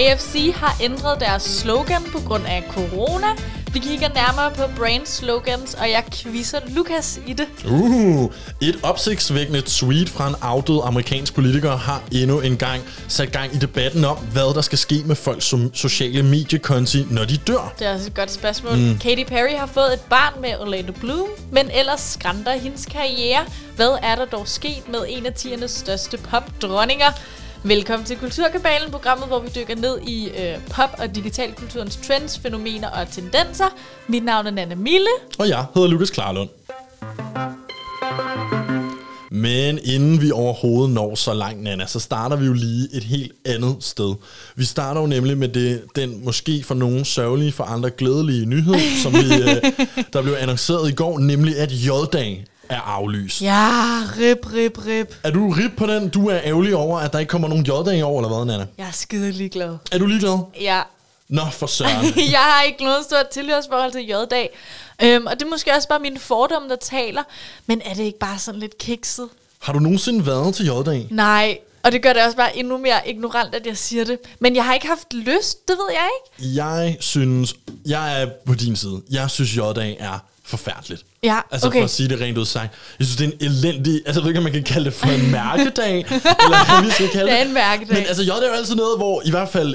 [0.00, 3.26] KFC har ændret deres slogan på grund af corona.
[3.72, 7.46] Vi kigger nærmere på brand slogans, og jeg quizzer Lukas i det.
[7.70, 8.30] Uh,
[8.60, 13.58] et opsigtsvækkende tweet fra en afdød amerikansk politiker har endnu en gang sat gang i
[13.58, 17.72] debatten om, hvad der skal ske med folks som sociale mediekonti, når de dør.
[17.78, 18.76] Det er også et godt spørgsmål.
[18.76, 18.98] Mm.
[18.98, 23.44] Katy Perry har fået et barn med Orlando Bloom, men ellers skrænder hendes karriere.
[23.76, 27.12] Hvad er der dog sket med en af tidernes største popdronninger?
[27.64, 32.88] Velkommen til Kulturkabalen, programmet, hvor vi dykker ned i øh, pop- og digitalkulturens trends, fænomener
[32.88, 33.64] og tendenser.
[34.08, 35.08] Mit navn er Nana Mille.
[35.38, 36.48] Og jeg hedder Lukas Klarlund.
[39.30, 43.32] Men inden vi overhovedet når så langt, Nana, så starter vi jo lige et helt
[43.44, 44.14] andet sted.
[44.56, 49.02] Vi starter jo nemlig med det, den måske for nogen sørgelige, for andre glædelige nyhed,
[49.02, 49.72] som vi, øh,
[50.12, 53.42] der blev annonceret i går, nemlig at J-dag er aflyst.
[53.42, 53.68] Ja,
[54.18, 55.14] rip, rip, rip.
[55.24, 56.08] Er du rip på den?
[56.08, 58.66] Du er ærgerlig over, at der ikke kommer nogen J-dag i år, eller hvad, Nana?
[58.78, 59.76] Jeg er skide ligeglad.
[59.92, 60.38] Er du ligeglad?
[60.60, 60.82] Ja,
[61.28, 62.06] Nå, for søren.
[62.36, 64.50] jeg har ikke noget stort tilhørsforhold til J-dag.
[65.02, 67.22] Øhm, og det er måske også bare mine fordomme, der taler.
[67.66, 69.28] Men er det ikke bare sådan lidt kikset?
[69.58, 71.06] Har du nogensinde været til J-dag?
[71.10, 74.18] Nej, og det gør det også bare endnu mere ignorant, at jeg siger det.
[74.38, 76.56] Men jeg har ikke haft lyst, det ved jeg ikke.
[76.56, 77.54] Jeg synes,
[77.86, 79.02] jeg er på din side.
[79.10, 80.18] Jeg synes, J-dag er
[80.50, 81.02] forfærdeligt.
[81.22, 81.78] Ja, Altså okay.
[81.78, 82.74] for at sige det rent ud sagt.
[82.98, 83.94] Jeg synes, det er en elendig...
[84.06, 85.96] Altså jeg ved ikke, om man kan kalde det for en mærkedag.
[86.44, 87.94] eller hvad vi skal kalde Det er en mærkedag.
[87.96, 89.74] Men altså, J er jo altid noget, hvor i hvert fald...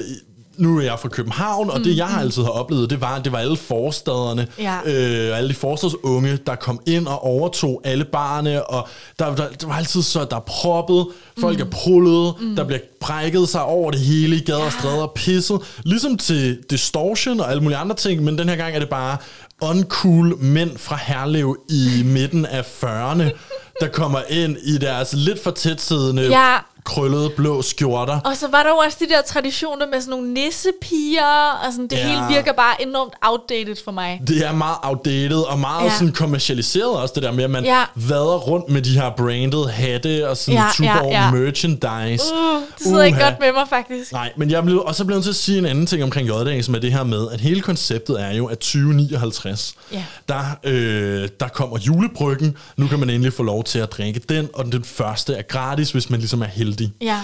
[0.56, 3.38] Nu er jeg fra København, og det jeg altid har oplevet, det var, det var
[3.38, 4.78] alle forstaderne, Mm, Ja.
[4.86, 9.66] øh, alle de forstadsunge, der kom ind og overtog alle barne, og der, der, der
[9.66, 11.06] var altid så, der er proppet,
[11.40, 11.66] folk Mm.
[11.66, 15.60] er prullet, der bliver brækket sig over det hele i gader og stræder og pisset.
[15.84, 19.16] Ligesom til distortion og alle mulige andre ting, men den her gang er det bare
[19.62, 23.24] uncool mænd fra Herlev i midten af 40'erne,
[23.80, 26.56] der kommer ind i deres lidt for tætsiddende, Ja.
[26.84, 28.20] krøllede blå skjorter.
[28.20, 31.86] Og så var der jo også de der traditioner med sådan nogle nissepiger, og sådan,
[31.86, 32.06] det Ja.
[32.08, 34.20] hele virker bare enormt outdated for mig.
[34.28, 35.90] Det er meget outdated og meget ja.
[35.98, 37.82] Sådan kommercialiseret også, det der med, at man Ja.
[37.94, 42.24] vader rundt med de her branded hatte og sådan Ja, ja, ja, merchandise.
[42.34, 43.28] Uh, det sidder ikke Uha.
[43.30, 44.12] godt med mig, faktisk.
[44.12, 46.74] Nej, men jeg blev også blevet til at sige en anden ting omkring J-dag, som
[46.74, 50.04] er det her med, at hele konceptet er jo, at 2059, Ja.
[50.28, 52.56] der, øh, der kommer julebryggen.
[52.76, 55.90] Nu kan man endelig få lov til at drikke den, og den første er gratis,
[55.90, 56.92] hvis man ligesom er heldig.
[57.00, 57.20] Ja.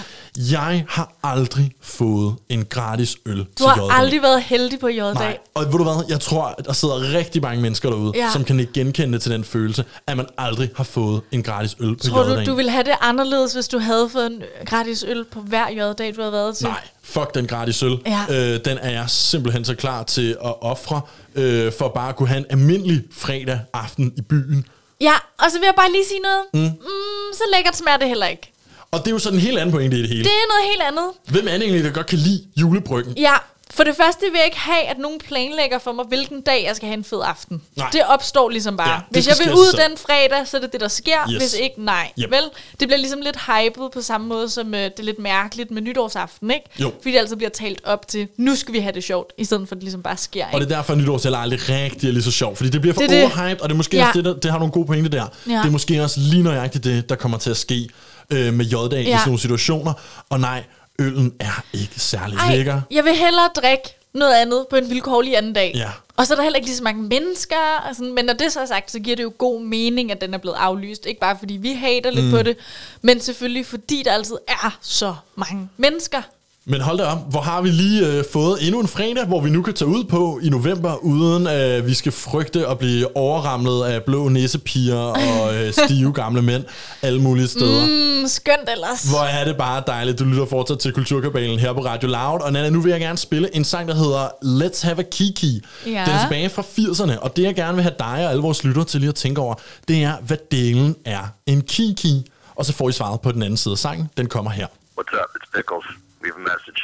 [0.51, 3.97] Jeg har aldrig fået en gratis øl Du til har J-dag.
[3.99, 5.13] aldrig været heldig på J-dag.
[5.13, 8.29] Nej, og ved du hvad, jeg tror, at der sidder rigtig mange mennesker derude, Ja.
[8.33, 11.95] som kan ikke genkende til den følelse, at man aldrig har fået en gratis øl
[11.95, 15.25] på Tror du, du ville have det anderledes, hvis du havde fået en gratis øl
[15.31, 16.67] på hver J-dag, du havde været til?
[16.67, 17.97] Nej, fuck den gratis øl.
[18.05, 18.25] Ja.
[18.29, 21.01] Øh, den er jeg simpelthen så klar til at ofre,
[21.35, 24.65] øh, for bare at kunne have en almindelig fredag aften i byen.
[25.07, 26.43] Ja, og så vil jeg bare lige sige noget.
[26.53, 26.59] Mm.
[26.59, 28.45] Mm, så lækkert smager det heller ikke.
[28.91, 30.23] Og det er jo sådan en helt anden pointe i det hele.
[30.23, 31.07] Det er noget helt andet.
[31.33, 33.13] Hvem er det egentlig, der godt kan lide julebryggen?
[33.17, 33.33] Ja,
[33.73, 36.75] for det første vil jeg ikke have, at nogen planlægger for mig, hvilken dag jeg
[36.75, 37.61] skal have en fed aften.
[37.77, 37.89] Nej.
[37.89, 38.89] Det opstår ligesom bare.
[38.93, 39.89] Ja, Hvis jeg vil ud selv.
[39.89, 41.29] den fredag, så er det det, der sker.
[41.31, 41.37] Yes.
[41.37, 42.11] Hvis ikke, nej.
[42.19, 42.31] Yep.
[42.31, 42.43] Vel?
[42.79, 45.81] Det bliver ligesom lidt hypet på samme måde, som øh, det er lidt mærkeligt med
[45.81, 46.65] nytårsaften, ikke?
[46.79, 46.91] Jo.
[47.01, 49.67] Fordi det altså bliver talt op til, nu skal vi have det sjovt, i stedet
[49.67, 50.65] for at det ligesom bare sker, Og ikke?
[50.65, 53.01] det er derfor, at nytårstal aldrig rigtig er lige så sjovt, fordi det bliver for
[53.01, 53.23] Det det.
[53.23, 54.07] overhyped, og det er måske Ja.
[54.07, 55.25] også det, der, det har nogle gode pointe der.
[55.47, 55.51] Ja.
[55.53, 57.89] Det er måske også lige nøjagtigt det, der kommer til at ske
[58.29, 58.99] øh, med J-dag ja.
[59.01, 59.93] i sådan nogle situationer.
[60.29, 60.63] Og nej,
[60.99, 62.81] øllen er ikke særlig Ej, lækker.
[62.91, 63.83] jeg vil hellere drikke
[64.13, 65.71] noget andet på en vilkårlig anden dag.
[65.75, 65.89] Ja.
[66.17, 67.81] Og så er der heller ikke lige så mange mennesker.
[67.89, 70.21] Og sådan, men når det så er sagt, så giver det jo god mening, at
[70.21, 71.05] den er blevet aflyst.
[71.05, 72.31] Ikke bare fordi vi hater lidt Mm.
[72.31, 72.57] på det,
[73.01, 76.21] men selvfølgelig fordi der altid er så mange mennesker.
[76.65, 79.49] Men hold da op, hvor har vi lige øh, fået endnu en fredag, hvor vi
[79.49, 83.17] nu kan tage ud på i november, uden at øh, vi skal frygte at blive
[83.17, 86.63] overramlet af blå nissepiger og øh, stive gamle mænd
[87.01, 87.85] alle mulige steder.
[87.85, 88.13] Mm.
[88.21, 89.03] Mm, skønt ellers.
[89.09, 92.41] Hvor er det bare dejligt, du lytter fortsat til Kulturkabalen her på Radio Loud.
[92.41, 95.61] Og Nana, nu vil jeg gerne spille en sang, der hedder Let's Have a Kiki.
[95.85, 95.89] Ja.
[95.89, 98.63] Den er tilbage fra 80'erne, og det jeg gerne vil have dig og alle vores
[98.63, 99.55] lyttere til lige at tænke over,
[99.87, 102.31] det er, hvad delen er en kiki.
[102.55, 104.09] Og så får I svaret på den anden side af sangen.
[104.17, 104.67] Den kommer her.
[104.67, 105.29] What's up?
[105.35, 105.85] It's Pickles.
[106.23, 106.81] Leave a message.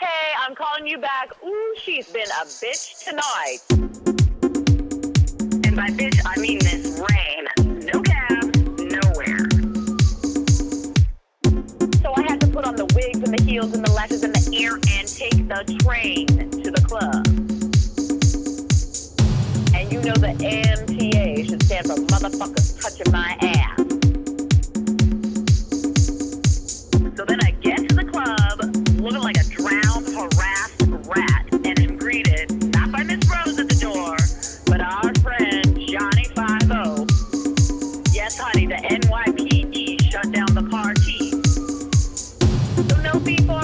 [0.00, 1.30] Hey, I'm calling you back.
[1.46, 3.58] Ooh, she's been a bitch tonight.
[5.64, 7.46] And by bitch, I mean this rain.
[7.84, 9.46] No cab, nowhere.
[12.02, 14.34] So I had to put on the wigs and the heels and the lashes and
[14.34, 17.24] the ear and take the train to the club.
[19.76, 23.84] And you know the MTA should stand for motherfuckers touching my ass.
[27.16, 27.43] So then I
[43.20, 43.63] people.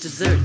[0.00, 0.37] dessert.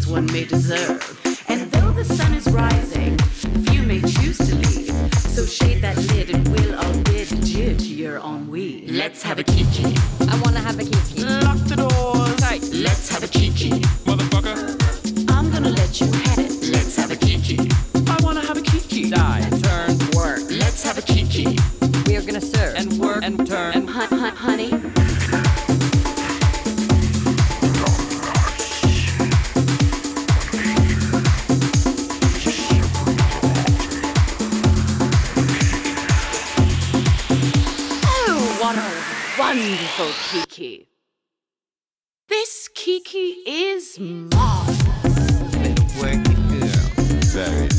[44.04, 45.56] marvelous.
[45.56, 46.90] Little working girl.
[47.34, 47.73] Very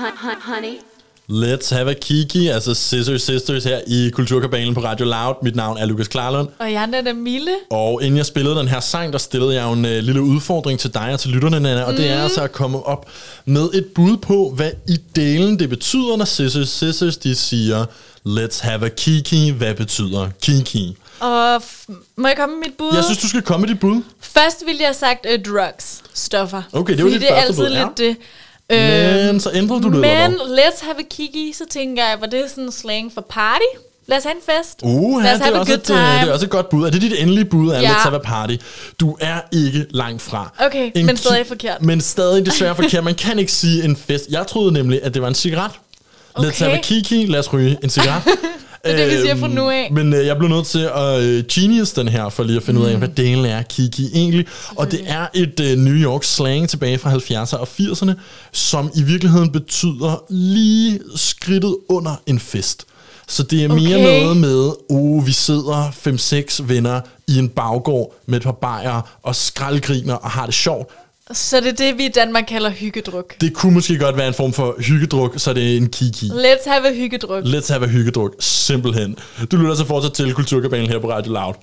[0.00, 0.78] honey,
[1.30, 5.34] Let's have a kiki, altså Scissor Sisters her i Kulturkabalen på Radio Loud.
[5.42, 6.48] Mit navn er Lukas Klarlund.
[6.58, 7.50] Og jeg er Mille.
[7.70, 10.78] Og inden jeg spillede den her sang, der stillede jeg jo en uh, lille udfordring
[10.78, 13.10] til dig og til lytterne, Nana, og det er altså at komme op
[13.44, 17.84] med et bud på, hvad i delen det betyder, når Scissors Sisters de siger,
[18.28, 19.50] let's have a kiki.
[19.50, 20.96] Hvad betyder kiki?
[21.20, 22.94] Og f- må jeg komme med mit bud?
[22.94, 24.02] Jeg synes, du skal komme med dit bud.
[24.20, 26.62] Først ville jeg have sagt uh, drugs, stoffer.
[26.72, 27.84] Okay, det var Fordi dit det er første altid bud, ja.
[27.84, 28.16] lidt det.
[28.70, 30.58] Men så ændrede du det, eller Men hvad?
[30.58, 33.64] let's have a kiki, så tænker jeg, var det sådan slang for party?
[34.06, 34.78] Lad os have en fest.
[34.82, 36.20] Uh, Lad ja, os det, have er a også good et, øh, time.
[36.22, 36.86] det er også et godt bud.
[36.86, 37.88] Er det dit endelige bud af Ja.
[37.90, 38.54] Let's Have a Party?
[39.00, 40.52] Du er ikke langt fra.
[40.58, 41.82] Okay, men stadig forkert.
[41.82, 43.04] Men stadig desværre forkert.
[43.04, 44.26] Man kan ikke sige en fest.
[44.30, 45.70] Jeg troede nemlig, at det var en cigaret.
[45.70, 46.58] Let's Okay.
[46.64, 47.26] have a kiki.
[47.26, 48.22] Lad os ryge en cigaret.
[48.84, 49.88] Det er det, vi siger fra nu af.
[49.92, 52.80] Men øh, jeg blev nødt til at øh, genius den her, for lige at finde
[52.80, 52.86] mm.
[52.86, 54.46] ud af, hvad delen er kiki egentlig.
[54.76, 58.12] Og det er et øh, New York slang tilbage fra 70'erne og 80'erne,
[58.52, 62.84] som i virkeligheden betyder lige skridtet under en fest.
[63.28, 64.22] Så det er mere Okay.
[64.22, 65.90] noget med, oh, vi sidder
[66.60, 70.92] 5-6 venner i en baggård med et par bajer og skraldgriner og har det sjovt.
[71.32, 73.40] Så det er det, vi i Danmark kalder hyggedruk.
[73.40, 76.26] Det kunne måske godt være en form for hyggedruk, så det er en kiki.
[76.26, 77.44] Let's have a hyggedruk.
[77.44, 78.34] Let's have a hyggedruk.
[78.40, 79.16] Simpelthen.
[79.50, 81.54] Du lytter så fortsat til Kulturkabalen her på Radio Loud.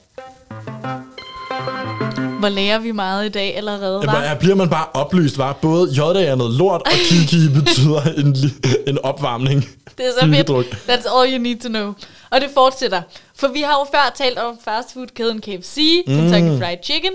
[2.39, 4.27] Hvor lærer vi meget i dag allerede, Ja, hva'?
[4.27, 8.35] hvor bliver man bare oplyst, var Både JD er noget lort, og Kiki betyder en,
[8.87, 9.69] en opvarmning.
[9.97, 10.35] Det er så fedt.
[10.35, 10.65] Hyggedruk.
[10.65, 11.93] That's all you need to know.
[12.29, 13.01] Og det fortsætter.
[13.35, 16.13] For vi har jo før talt om fastfood-kæden KFC, Mm.
[16.13, 17.11] Kentucky Fried Chicken.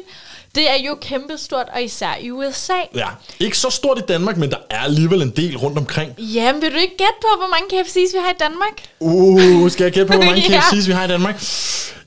[0.54, 2.72] Det er jo kæmpestort, og især i USA.
[2.94, 3.06] Ja,
[3.40, 6.14] ikke så stort i Danmark, men der er alligevel en del rundt omkring.
[6.18, 8.82] Jamen, vil du ikke gætte på, hvor mange KFC's vi har i Danmark?
[9.00, 10.60] Uh, skal jeg gætte på, hvor mange Ja.
[10.60, 11.42] KFC's vi har i Danmark?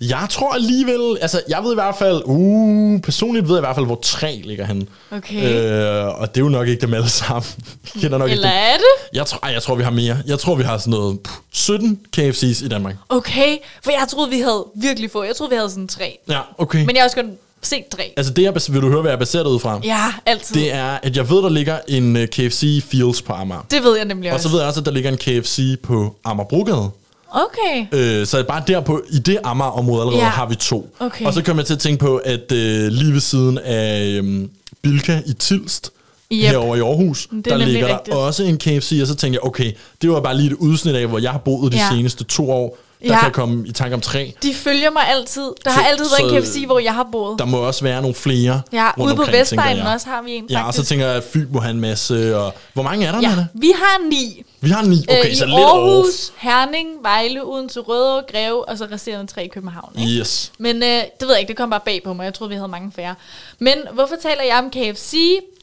[0.02, 3.76] Jeg tror alligevel, altså jeg ved i hvert fald, uh, personligt ved jeg i hvert
[3.76, 4.86] fald, hvor tre ligger henne.
[5.12, 5.54] Okay.
[5.54, 7.44] Øh, og det er jo nok ikke dem alle sammen.
[7.96, 9.18] Jeg kender nok Eller ikke er det?
[9.18, 10.18] Jeg tror, ej, jeg tror, vi har mere.
[10.28, 12.96] Jeg tror, vi har sådan noget pff, 17 KFC's i Danmark.
[13.10, 15.24] Okay, for jeg troede, vi havde virkelig få.
[15.24, 16.18] Jeg troede, vi havde sådan tre.
[16.30, 16.80] Ja, okay.
[16.86, 18.14] Men jeg har også kun set tre.
[18.18, 19.80] Altså det, jeg, vil du høre, hvad jeg er baseret ud fra?
[19.84, 20.56] Ja, altid.
[20.56, 23.66] Det er, at jeg ved, der ligger en uh, KFC Fields på Amager.
[23.72, 24.44] Det ved jeg nemlig Og også.
[24.44, 26.90] så ved jeg også, at der ligger en KFC på Amagerbrogade.
[27.32, 27.86] Okay.
[27.92, 30.30] Øh, så bare der på, i det Amager-område allerede Ja.
[30.30, 30.90] har vi to.
[31.00, 31.26] Okay.
[31.26, 34.48] Og så kom jeg til at tænke på, at øh, lige ved siden af øh,
[34.82, 35.92] Bilka i Tilst,
[36.32, 36.42] Yep.
[36.44, 38.06] herovre i Aarhus, Det er der ligger rigtigt.
[38.16, 39.72] der også en KFC, og så tænkte jeg, okay,
[40.02, 41.90] det var bare lige et udsnit af, hvor jeg har boet de ja.
[41.92, 42.78] seneste to år.
[43.06, 43.20] Der Ja.
[43.22, 44.34] kan komme i tanke om tre.
[44.44, 45.42] De følger mig altid.
[45.66, 47.40] Der Så- har altid været en KFC, hvor jeg har boet.
[47.40, 50.68] Der må også være nogle flere Ja, ude på Vestegnen også har vi en, Ja,
[50.68, 50.90] og så faktisk.
[50.90, 52.38] tænker jeg, at Fyn må have en masse.
[52.38, 53.48] Og hvor mange er der, Ja, Nana?
[53.54, 54.44] vi har ni.
[54.62, 55.06] Vi har ni.
[55.10, 55.64] Okay, Øh, så lidt off.
[55.74, 59.92] Aarhus, Herning, Vejle, Odense, Rødovre, Greve, og så resterende tre i København.
[60.00, 60.12] Ikke?
[60.12, 60.52] Yes.
[60.58, 62.24] Men øh, det ved jeg ikke, det kom bare bag på mig.
[62.26, 63.16] Jeg troede, vi havde mange færre.
[63.60, 65.12] Men hvorfor taler jeg om KFC?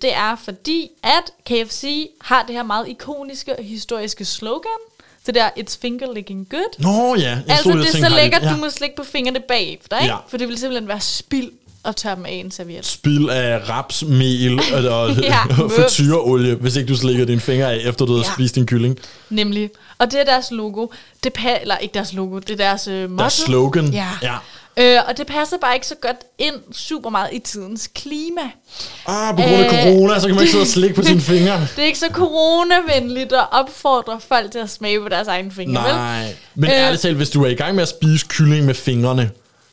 [0.02, 4.70] Det er fordi, at KFC har det her meget ikoniske og historiske slogan.
[5.26, 6.74] Det der, it's finger licking good.
[6.78, 8.50] Nå ja, jeg altså, stod det er så har lækkert, ja.
[8.50, 10.12] du må slikke på fingrene bagefter, ikke?
[10.14, 10.18] Ja.
[10.28, 11.50] For det vil simpelthen være spild
[11.84, 12.86] at tørre dem af en serviet.
[12.86, 15.74] Spild af rapsmel og, og Ja, mums.
[15.74, 18.32] frityreolie, hvis ikke du slikker dine fingre af, efter du har Ja.
[18.34, 18.98] spist din kylling.
[19.30, 19.70] Nemlig.
[19.98, 20.86] Og det er deres logo.
[21.24, 23.22] Det pa- eller ikke deres logo, det er deres øh, motto.
[23.22, 23.86] Deres slogan.
[23.92, 24.08] Ja.
[24.22, 24.34] ja.
[24.76, 28.40] Øh, og det passer bare ikke så godt ind super meget i tidens klima.
[29.06, 31.20] Ah, på grund af Øh, corona, så kan man ikke sidde og slikke på sine
[31.20, 31.60] fingre.
[31.76, 35.82] Det er ikke så coronavenligt at opfordre folk til at smage på deres egne fingre,
[35.84, 35.94] vel?
[35.94, 36.34] Nej.
[36.54, 36.76] Men Øh.
[36.76, 39.30] ærligt talt, hvis du er i gang med at spise kylling med fingrene,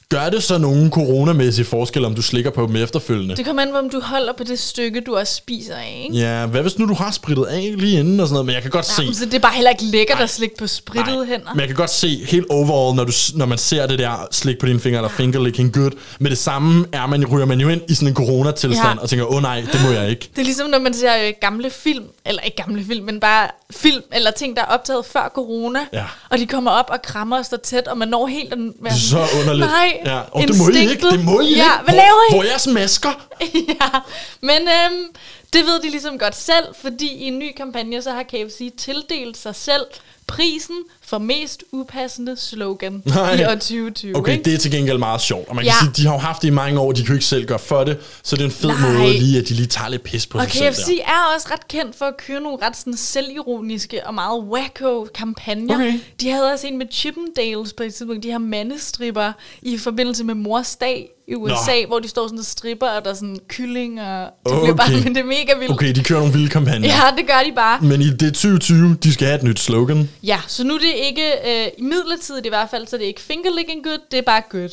[0.10, 3.36] gør det så nogen coronamæssig forskel, om du slikker på dem efterfølgende?
[3.36, 6.18] Det kommer an på, om du holder på det stykke, du også spiser af, ikke?
[6.22, 8.62] Ja, hvad hvis nu du har sprittet af lige inden og sådan noget, men jeg
[8.62, 9.02] kan godt se...
[9.02, 10.24] Jamen, så det er bare heller ikke lækkert Nej.
[10.24, 11.54] at slikke på sprittede hænder.
[11.54, 14.60] Men jeg kan godt se helt overall, når, du, når man ser det der slik
[14.60, 17.70] på dine fingre, eller finger licking good, med det samme er man, ryger man jo
[17.70, 18.90] ind i sådan en coronatilstand, Ja.
[18.90, 18.98] ja.
[19.02, 20.30] og tænker, åh oh, nej, det må jeg ikke.
[20.36, 23.48] Det er ligesom, når man ser øh, gamle film, eller ikke gamle film, men bare
[23.72, 26.04] film, eller ting, der er optaget før corona, Ja.
[26.30, 28.94] og de kommer op og krammer og står tæt, og man når helt at være
[28.94, 29.68] Det så underligt.
[29.72, 30.20] Nej, ja.
[30.32, 31.64] Og det må I ikke, det må I ja, ikke.
[31.84, 32.36] hvad hvor, laver I?
[32.36, 33.28] Hvor er jeres masker?
[33.82, 34.00] ja,
[34.42, 35.06] men øhm,
[35.54, 39.38] det ved de ligesom godt selv, fordi i en ny kampagne, så har KFC tildelt
[39.38, 39.86] sig selv
[40.28, 40.76] prisen
[41.10, 43.34] for mest upassende slogan Nej.
[43.36, 44.16] i år 2020.
[44.18, 44.44] Okay, ikke?
[44.44, 45.48] det er til gengæld meget sjovt.
[45.50, 45.80] Og man kan Ja.
[45.86, 47.60] sige, de har jo haft det i mange år, de kan jo ikke selv gøre
[47.60, 48.92] for det, så det er en fed Nej.
[48.98, 51.04] måde lige, at de lige tager lidt pis på Og sig selv KFC der.
[51.12, 55.76] er også ret kendt for at køre nogle ret sådan selvironiske og meget wacko kampagner.
[55.76, 55.94] Okay.
[56.22, 60.36] De havde også en med Chippendales på et tidspunkt, de her mandestripper i forbindelse med
[60.36, 61.88] mors dag i USA, Nå.
[61.88, 64.60] hvor de står sådan og stripper, og der er sådan kylling, og det Okay.
[64.62, 65.72] bliver bare, men det er mega vildt.
[65.72, 66.88] Okay, de kører nogle vilde kampagner.
[66.88, 67.80] Ja, det gør de bare.
[67.82, 70.10] Men i det 2020, de skal have et nyt slogan.
[70.24, 73.08] Ja, så nu er det ikke, øh, i midlertidigt i hvert fald, så det er
[73.08, 74.70] ikke finger licking good, det er bare good.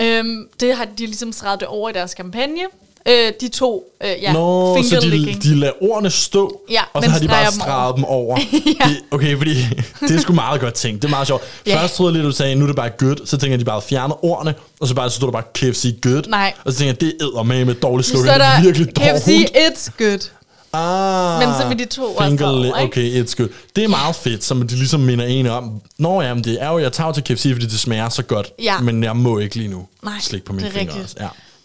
[0.00, 2.60] Øhm, det har de ligesom streget det over i deres kampagne.
[3.08, 7.10] Øh, de to, øh, ja, Nå, så de, de lader ordene stå, Ja, og så
[7.10, 8.38] har de bare dem streget dem over.
[8.80, 8.88] Ja.
[8.88, 9.54] det, okay, fordi
[10.08, 11.02] det er sgu meget godt tænkt.
[11.02, 11.42] Det er meget sjovt.
[11.66, 11.82] Ja.
[11.82, 13.26] Først troede jeg lidt, du sagde, nu er det bare good.
[13.26, 15.94] Så tænker jeg, de bare fjerner ordene, og så bare så stod der bare KFC
[16.02, 16.22] good.
[16.28, 16.52] Nej.
[16.64, 18.40] Og så tænker jeg, det er med med dårligt Så slogan.
[18.40, 19.50] Det er virkelig KFC, dårligt.
[19.56, 20.30] it's good.
[20.74, 22.78] Ah, Men så vil de to også over, ikke?
[22.78, 23.48] Okay, it's good.
[23.76, 25.80] Det er meget fedt, som de ligesom minder en om.
[25.98, 28.52] Nå ja, men det er jo, jeg tager til KFC, fordi det smager så godt.
[28.62, 28.78] Ja.
[28.80, 31.04] Men jeg må ikke lige nu Nej, slikke på mine fingre rigtigt.
[31.04, 31.16] også.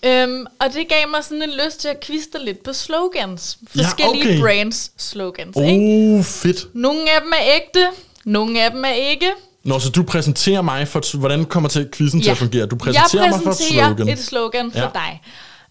[0.03, 0.23] Ja.
[0.23, 3.57] Øhm, og det gav mig sådan en lyst til at kviste lidt på slogans.
[3.75, 4.39] Ja, Forskellige okay.
[4.41, 6.15] brands slogans, ikke?
[6.17, 6.67] Oh, fedt.
[6.75, 7.87] Nogle af dem er ægte,
[8.25, 9.29] nogle af dem er ikke.
[9.63, 12.65] Nå, så du præsenterer mig for, hvordan kommer til quizzen til at fungere?
[12.65, 14.13] Du præsenterer, jeg mig for et præsenterer slogan.
[14.13, 14.87] et slogan for Ja.
[14.93, 15.21] dig.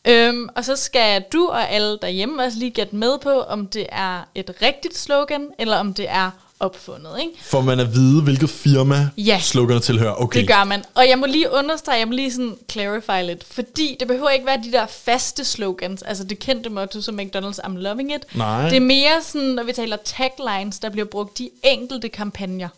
[0.04, 3.86] Øhm, og så skal du og alle derhjemme også lige gætte med på, om det
[3.92, 7.32] er et rigtigt slogan, eller om det er opfundet, ikke?
[7.42, 9.40] For man at vide, hvilket firma Ja.
[9.42, 10.22] sloganet tilhører.
[10.22, 10.40] Okay.
[10.40, 10.84] Det gør man.
[10.94, 14.46] Og jeg må lige understrege, jeg må lige sådan clarify lidt, fordi det behøver ikke
[14.46, 18.36] være de der faste slogans, altså det kendte motto som McDonald's, I'm loving it.
[18.36, 18.68] Nej.
[18.68, 22.68] Det er mere sådan, når vi taler taglines, der bliver brugt de enkelte kampagner.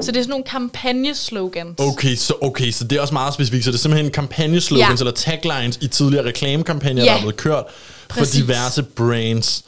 [0.00, 1.74] Så det er sådan nogle kampagneslogans.
[1.80, 3.64] Okay så, okay, så det er også meget specifikt.
[3.64, 5.02] Så det er simpelthen kampagneslogans Ja.
[5.06, 7.08] eller taglines i tidligere reklamekampagner, Ja.
[7.10, 7.64] der er blevet kørt
[8.10, 8.40] for Præcis.
[8.40, 9.64] diverse brands.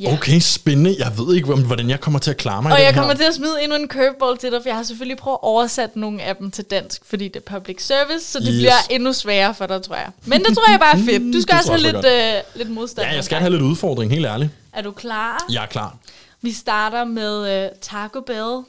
[0.00, 0.12] Ja.
[0.12, 0.96] Okay, spændende.
[0.98, 3.00] Jeg ved ikke, hvordan jeg kommer til at klare mig Og i jeg her.
[3.00, 5.44] kommer til at smide endnu en curveball til dig, for jeg har selvfølgelig prøvet at
[5.46, 8.56] oversætte nogle af dem til dansk, fordi det er public service, så det Yes.
[8.58, 10.08] bliver endnu sværere for dig, tror jeg.
[10.24, 11.34] Men det tror jeg bare er fedt.
[11.34, 13.06] Du skal Det også have lidt, øh, lidt modstand.
[13.08, 14.50] Ja, jeg skal have lidt udfordring, helt ærligt.
[14.72, 15.44] Er du klar?
[15.50, 15.96] Jeg er klar.
[16.42, 18.64] Vi starter med øh, Taco Bell.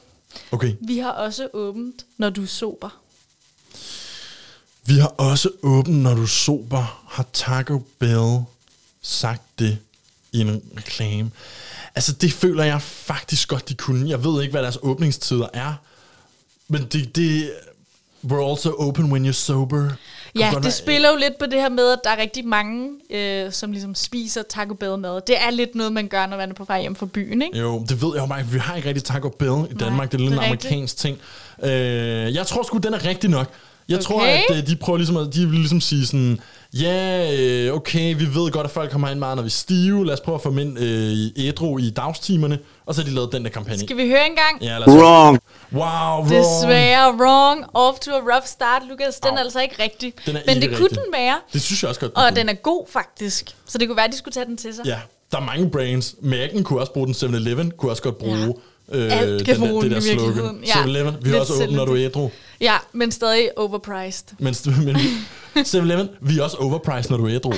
[0.52, 0.74] Okay.
[0.80, 3.00] Vi har også åbent, når du er sober.
[4.86, 8.44] Vi har også åbent, når du er sober, har Taco Bell
[9.02, 9.78] sagt det
[10.32, 11.30] i en reklame.
[11.94, 14.10] Altså, det føler jeg faktisk godt, de kunne.
[14.10, 15.74] Jeg ved ikke, hvad deres åbningstider er.
[16.68, 17.52] Men det, det
[18.24, 19.90] We're also open when you're sober.
[20.38, 23.52] Ja, det spiller jo lidt på det her med, at der er rigtig mange, øh,
[23.52, 25.20] som ligesom spiser Taco Bell mad.
[25.26, 27.58] Det er lidt noget, man gør, når man er på vej hjem fra byen, ikke?
[27.58, 28.46] Jo, det ved jeg jo bare.
[28.46, 30.12] Vi har ikke rigtig Taco Bell i Danmark.
[30.12, 31.18] det er lidt en er amerikansk ting.
[31.62, 31.70] Øh,
[32.34, 33.48] jeg tror sgu, den er rigtig nok.
[33.88, 34.42] Jeg tror, Okay.
[34.50, 36.40] at øh, de prøver ligesom at, de vil ligesom sige sådan,
[36.82, 37.32] ja,
[37.66, 40.06] øh, okay, vi ved godt, at folk kommer ind meget, når vi er stive.
[40.06, 42.58] Lad os prøve at få dem ind øh, i ædru i dagstimerne.
[42.86, 43.78] Og så har de lavet den der kampagne.
[43.80, 44.62] Skal vi høre en gang?
[44.62, 45.40] Ja, lad os Wrong.
[45.72, 46.30] Wow, wrong.
[46.30, 47.64] Desværre wrong.
[47.74, 49.14] Off to a rough start, Lukas.
[49.16, 50.12] Den er altså ikke rigtig.
[50.26, 50.98] Den er Men det kunne rigtig.
[50.98, 51.40] den være.
[51.52, 52.12] Det synes jeg også godt.
[52.14, 52.36] Og kunne.
[52.36, 53.54] den er god, faktisk.
[53.66, 54.86] Så det kunne være, at de skulle tage den til sig.
[54.86, 54.98] Ja,
[55.32, 56.14] der er mange brains.
[56.22, 57.14] Mac'en kunne også bruge den.
[57.14, 58.54] 7-Eleven kunne også godt bruge
[58.92, 60.64] øh, Alt kan den, bruge det den der i slogan.
[60.66, 60.72] Ja.
[60.72, 62.30] 7-Eleven, vi har Lidt også åbent, når du er ædru.
[62.60, 64.24] Ja, men stadig overpriced.
[64.38, 64.54] Men,
[64.86, 64.96] men
[65.58, 67.50] 7-Eleven, vi er også overpriced, når du er ædru.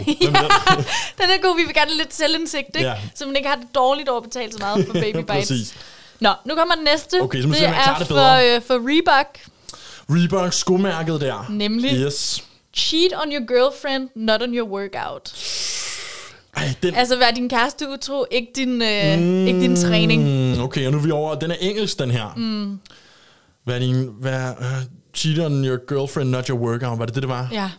[1.18, 1.30] Er den?
[1.30, 1.56] Er god.
[1.56, 2.88] Vi vil gerne lidt selvindsigt, ikke?
[2.88, 2.94] Ja.
[3.14, 5.26] Så man ikke har det dårligt over at betale så meget for Baby Bites.
[5.26, 5.74] Præcis.
[6.20, 7.22] Nå, nu kommer den næste.
[7.22, 9.38] Okay, så det er det for, øh, for Reebok.
[10.10, 11.46] Reebok skomærket der.
[11.50, 11.92] Nemlig.
[11.94, 12.44] Yes.
[12.74, 15.32] Cheat on your girlfriend, not on your workout.
[16.56, 16.94] Ej, den...
[16.94, 19.46] Altså, vær din kæreste utro, ikke din, øh, mm.
[19.46, 20.22] ikke din træning.
[20.22, 21.34] Mm, okay, og nu er vi over.
[21.34, 22.34] Den er engelsk, den her.
[22.36, 22.78] Mm.
[23.64, 24.08] Hvad er din...
[24.20, 24.66] Hvad, uh,
[25.14, 26.98] cheat on your girlfriend, not your workout.
[26.98, 27.48] Var det det, det var?
[27.52, 27.70] Ja.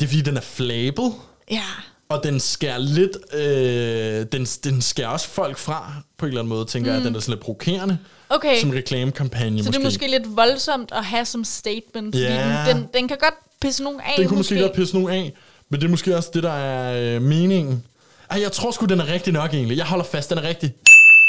[0.00, 1.12] Det er fordi, den er flabet.
[1.50, 1.62] Ja.
[2.08, 3.16] Og den skærer lidt...
[3.34, 6.96] Øh, den, den skærer også folk fra, på en eller anden måde, tænker mm.
[6.96, 7.04] jeg.
[7.04, 7.98] Den er sådan lidt provokerende.
[8.28, 8.60] Okay.
[8.60, 9.72] Som reklamekampagne, Så måske.
[9.72, 12.64] det er måske lidt voldsomt at have som statement, Ja.
[12.68, 14.14] den, den, den kan godt pisse nogen af.
[14.16, 15.32] Den kunne måske godt pisse nogen af.
[15.70, 17.84] Men det er måske også det, der er øh, meningen.
[18.30, 19.76] Ej, jeg tror sgu, den er rigtig nok egentlig.
[19.76, 20.72] Jeg holder fast, den er rigtig.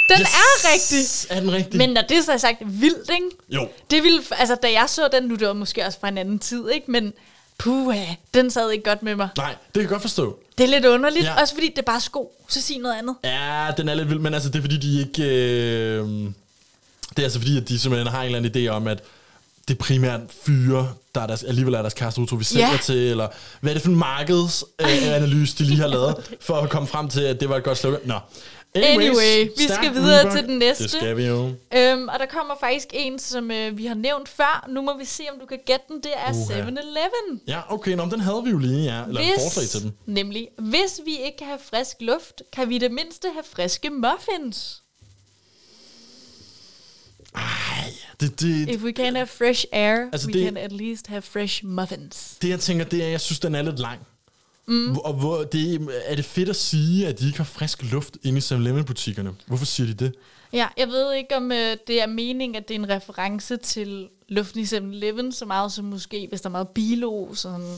[0.09, 0.29] Den Yes!
[0.29, 1.35] er rigtig.
[1.37, 1.77] Er den rigtig?
[1.77, 3.29] Men når det så er sagt, vildt, ikke?
[3.49, 3.67] Jo.
[3.91, 6.39] Det ville, altså da jeg så den, nu det var måske også fra en anden
[6.39, 6.91] tid, ikke?
[6.91, 7.13] Men
[7.57, 9.29] puha, den sad ikke godt med mig.
[9.37, 10.39] Nej, det kan jeg godt forstå.
[10.57, 11.41] Det er lidt underligt, Ja.
[11.41, 13.15] også fordi det er bare sko, så sig noget andet.
[13.23, 15.23] Ja, den er lidt vild, men altså, det er fordi, de ikke...
[15.23, 16.07] Øh,
[17.09, 19.03] det er altså fordi, at de simpelthen har en eller anden idé om, at
[19.67, 22.95] det er primært fyre, der er deres, alligevel er deres kæreste utro, vi sælger til,
[22.95, 23.27] eller
[23.61, 26.15] hvad er det for en markedsanalyse, øh, analyse, de lige har lavet,
[26.47, 27.99] for at komme frem til, at det var et godt slogan.
[28.05, 28.19] Nå.
[28.75, 30.31] Anyway, vi skal videre Reebok.
[30.37, 30.83] til den næste.
[30.83, 31.53] Det skal vi jo.
[31.75, 34.65] Øhm, og der kommer faktisk en, som øh, vi har nævnt før.
[34.69, 35.97] Nu må vi se, om du kan gætte den.
[35.97, 36.61] Det er Uha.
[36.61, 37.41] 7-Eleven.
[37.47, 39.05] Ja, okay, nå, den havde vi jo lige, ja.
[39.05, 39.93] Eller et forslag til den.
[40.05, 44.81] Nemlig, hvis vi ikke kan have frisk luft, kan vi det mindste have friske muffins.
[48.21, 51.07] Det, det, If we can have fresh air, Altså, altså we det- can at least
[51.07, 52.35] have fresh muffins.
[52.41, 53.99] det, jeg tænker, det er, jeg synes, den er lidt lang.
[54.69, 54.97] Mm.
[54.97, 58.37] Og hvor, det, er det fedt at sige, at de ikke har frisk luft inde
[58.37, 59.31] i 7-Eleven-butikkerne?
[59.45, 60.15] Hvorfor siger de det?
[60.53, 64.07] Ja, jeg ved ikke, om øh, det er meningen, at det er en reference til
[64.27, 67.75] luften i 7-Eleven, så meget som måske, hvis der er meget bilo, sådan...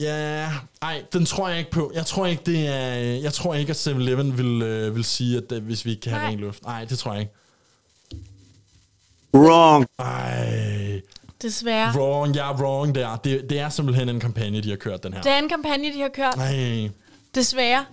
[0.00, 0.50] Ja,
[0.82, 1.92] ej, den tror jeg ikke på.
[1.94, 5.52] Jeg tror ikke, det er, jeg tror ikke at 7-Eleven vil, øh, vil sige, at
[5.52, 6.30] øh, hvis vi ikke kan have Nej.
[6.30, 6.62] ren luft.
[6.62, 7.32] Nej, det tror jeg ikke.
[9.34, 9.86] Wrong.
[9.98, 11.00] Ej,
[11.42, 11.92] Desværre.
[11.94, 13.16] wrong, ja, wrong der.
[13.16, 15.22] Det, det er simpelthen en kampagne, de har kørt, den her.
[15.22, 16.36] Det er en kampagne, de har kørt.
[16.36, 16.90] Nej.
[17.34, 17.84] Desværre.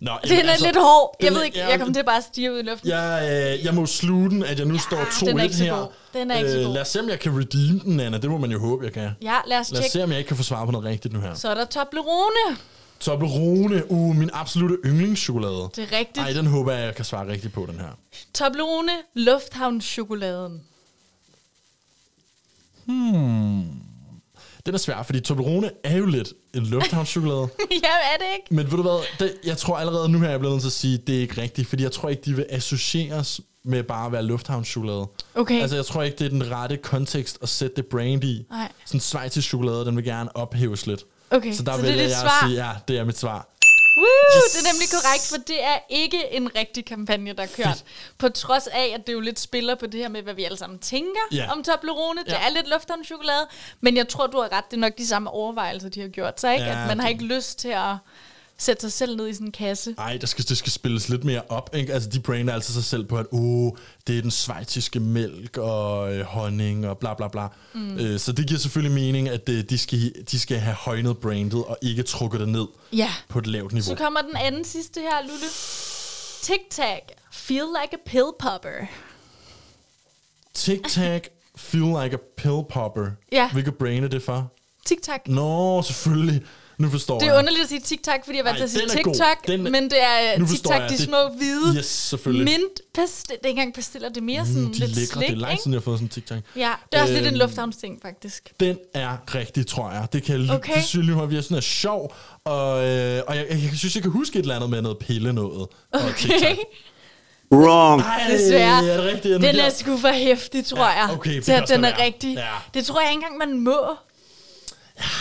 [0.00, 1.16] Nå, Den er lidt hård.
[1.22, 2.88] Jeg ved ikke, ja, jeg kommer til bare at stige ud i luften.
[2.88, 5.54] Jeg, øh, jeg må sluge den, at jeg nu ja, står 2-1 den er ikke
[5.54, 5.92] så her.
[6.12, 6.74] Den er ikke så god.
[6.74, 8.18] lad os se, om jeg kan redeem den, Anna.
[8.18, 9.10] Det må man jo håbe, jeg kan.
[9.22, 11.14] Ja, lad os Lad os se, om jeg ikke kan få svar på noget rigtigt
[11.14, 11.34] nu her.
[11.34, 12.56] Så er der Toblerone.
[13.00, 15.68] Toblerone, uh, min absolute yndlingschokolade.
[15.76, 16.18] Det er rigtigt.
[16.18, 17.88] Ej, den håber jeg, jeg kan svare rigtigt på, den her.
[18.34, 20.62] Toblerone Lufthavnschokoladen.
[22.84, 23.62] Hmm.
[24.66, 27.40] Den er svær, fordi Toblerone er jo lidt en lufthavnschokolade.
[27.70, 28.54] ja, er det ikke?
[28.54, 30.68] Men ved du hvad, det, jeg tror allerede nu her, jeg er blevet nødt til
[30.68, 33.82] at sige, at det er ikke rigtigt, fordi jeg tror ikke, de vil associeres med
[33.82, 35.06] bare at være lufthavnschokolade.
[35.34, 35.60] Okay.
[35.60, 38.46] Altså, jeg tror ikke, det er den rette kontekst at sætte det brand i.
[38.50, 38.72] Nej.
[38.84, 41.04] Sådan en schweizisk chokolade, den vil gerne ophæves lidt.
[41.30, 42.46] Okay, så der så det er dit jeg svar?
[42.46, 43.48] sige, ja, det er mit svar.
[43.96, 44.04] Woo,
[44.36, 44.52] Yes.
[44.52, 47.84] Det er nemlig korrekt, for det er ikke en rigtig kampagne, der er kørt.
[48.18, 50.58] På trods af, at det jo lidt spiller på det her med, hvad vi alle
[50.58, 51.52] sammen tænker Ja.
[51.52, 52.20] om Toblerone.
[52.24, 52.46] Det Ja.
[52.46, 53.46] er lidt lufthavnschokolade,
[53.80, 54.64] men jeg tror, du har ret.
[54.70, 56.54] Det er nok de samme overvejelser, de har gjort sig.
[56.54, 56.66] Ikke?
[56.66, 57.94] Ja, at man har det- ikke lyst til at
[58.62, 59.94] sætte sig selv ned i sådan en kasse.
[59.98, 61.70] Ej, der skal, det skal spilles lidt mere op.
[61.74, 61.92] Ikke?
[61.94, 63.72] Altså, de brander altid sig selv på, at oh,
[64.06, 67.46] det er den schweiziske mælk og øh, honning og bla bla bla.
[67.74, 67.98] Mm.
[67.98, 71.64] Øh, så det giver selvfølgelig mening, at øh, de, skal, de skal have højnet brandet
[71.64, 73.10] og ikke trukket det ned Ja.
[73.28, 73.88] på et lavt niveau.
[73.88, 75.46] Så kommer den anden sidste her, Lulu.
[76.42, 77.00] Tic Tac.
[77.32, 78.86] Feel like a pill popper.
[80.54, 81.20] Tic Tac,
[81.56, 83.06] feel like a pill popper.
[83.32, 83.50] Ja.
[83.52, 84.52] Hvilket brand er det for?
[84.86, 85.20] Tic Tac.
[85.26, 86.42] Nå, selvfølgelig.
[86.78, 87.34] Nu forstår Det jeg.
[87.34, 88.88] er underligt at sige TikTok, fordi jeg var Ej, til at sige er.
[88.88, 90.88] TikTok, Den er- men det er uh, forstår TikTok, jeg.
[90.90, 92.44] de Det- små hvide Yes, selvfølgelig.
[92.44, 93.28] mint pastil.
[93.36, 95.06] Det er ikke engang pastiller, det er mere sådan Mm, de er lidt lækre.
[95.12, 95.62] slik, det er lang ikke?
[95.62, 96.38] siden, jeg har fået sådan en Tic Tac.
[96.56, 98.52] Ja, det er også lidt en Øhm, lufthavnsting, faktisk.
[98.60, 100.06] Den er rigtig, tror jeg.
[100.12, 100.72] Det kan jeg Okay.
[100.72, 100.82] okay.
[100.82, 102.14] synes lige, at vi er sådan er sjov.
[102.44, 105.32] Og, øh, og jeg, jeg, synes, jeg kan huske et eller andet med noget pille
[105.32, 105.68] noget.
[105.92, 106.40] Og TikTok.
[106.40, 106.56] Okay.
[107.52, 108.00] Wrong.
[108.02, 108.86] Ej, Desværre.
[108.88, 109.40] er det rigtigt?
[109.42, 111.10] Den er sgu for hæftig, tror Ja, jeg.
[111.12, 112.04] okay, det at også den er være.
[112.04, 112.34] rigtig.
[112.34, 112.44] Ja.
[112.74, 113.78] Det tror jeg ikke engang, man må.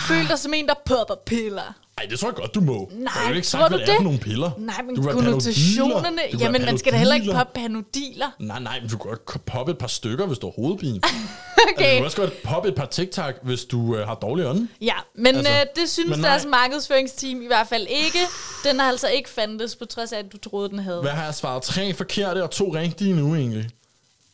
[0.07, 1.73] Føl dig som en, der popper piller.
[1.97, 2.89] Ej, det tror jeg godt, du må.
[2.93, 4.51] Nej, jeg ikke tror sagt, du hvad det er for nogle piller.
[4.57, 6.21] Nej, men Du konnotationerne...
[6.39, 8.25] Jamen, man skal da heller ikke poppe panodiler.
[8.39, 10.99] Nej, nej, men du kan godt poppe et par stykker, hvis du har hovedpine.
[11.75, 11.85] okay.
[11.85, 14.67] Altså, du kan også godt poppe et par TikTok, hvis du øh, har dårlig ånde.
[14.81, 16.29] Ja, men Altså, altså, øh, det synes men nej.
[16.29, 18.19] deres markedsføringsteam i hvert fald ikke.
[18.63, 21.01] Den har altså ikke fandtes, på trods af, at du troede, den havde.
[21.01, 21.63] Hvad har jeg svaret?
[21.63, 23.69] Tre forkerte og to rigtige nu, egentlig.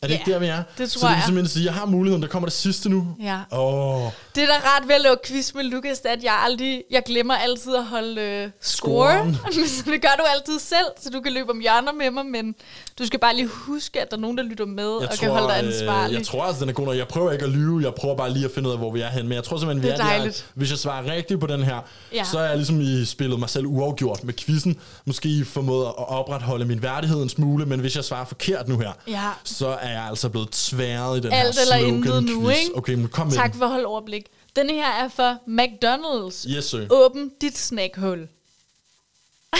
[0.01, 0.63] Er det Ja, ikke der, vi er?
[0.77, 1.25] det Så tror det vil jeg.
[1.25, 2.21] simpelthen sige, at jeg har muligheden.
[2.23, 3.07] Der kommer det sidste nu.
[3.23, 3.39] Ja.
[3.51, 4.03] Åh,
[4.35, 6.83] Det, der er ret ved at lave quiz med Lukas, det er, at jeg, aldrig,
[6.91, 9.11] jeg glemmer altid at holde øh, score.
[9.11, 9.35] Scoren.
[9.67, 12.55] så det gør du altid selv, så du kan løbe om hjørner med mig, men
[12.99, 15.47] du skal bare lige huske, at der er nogen, der lytter med og kan holde
[15.47, 16.13] dig ansvarlig.
[16.13, 16.97] Øh, jeg tror altså, den er god nok.
[16.97, 17.81] Jeg prøver ikke at lyve.
[17.83, 19.27] Jeg prøver bare lige at finde ud af, hvor vi er henne.
[19.29, 20.15] Men jeg tror simpelthen, vi Det er er, der.
[20.17, 20.45] dejligt.
[20.53, 21.79] Hvis jeg svarer rigtigt på den her,
[22.13, 22.23] Ja.
[22.23, 24.79] så er jeg ligesom i spillet mig selv uafgjort med quizzen.
[25.05, 28.91] Måske formået at opretholde min værdighed en smule, men hvis jeg svarer forkert nu her,
[29.07, 29.21] Ja.
[29.43, 32.71] så er jeg altså blevet tværet i den Alt her eller intet nu, ikke?
[32.75, 33.57] Okay, men kom med Tak den.
[33.59, 34.23] for at holde overblik.
[34.55, 36.55] Denne her er for McDonald's.
[36.55, 36.87] Yes, sir.
[36.89, 38.27] Åbn dit snackhul.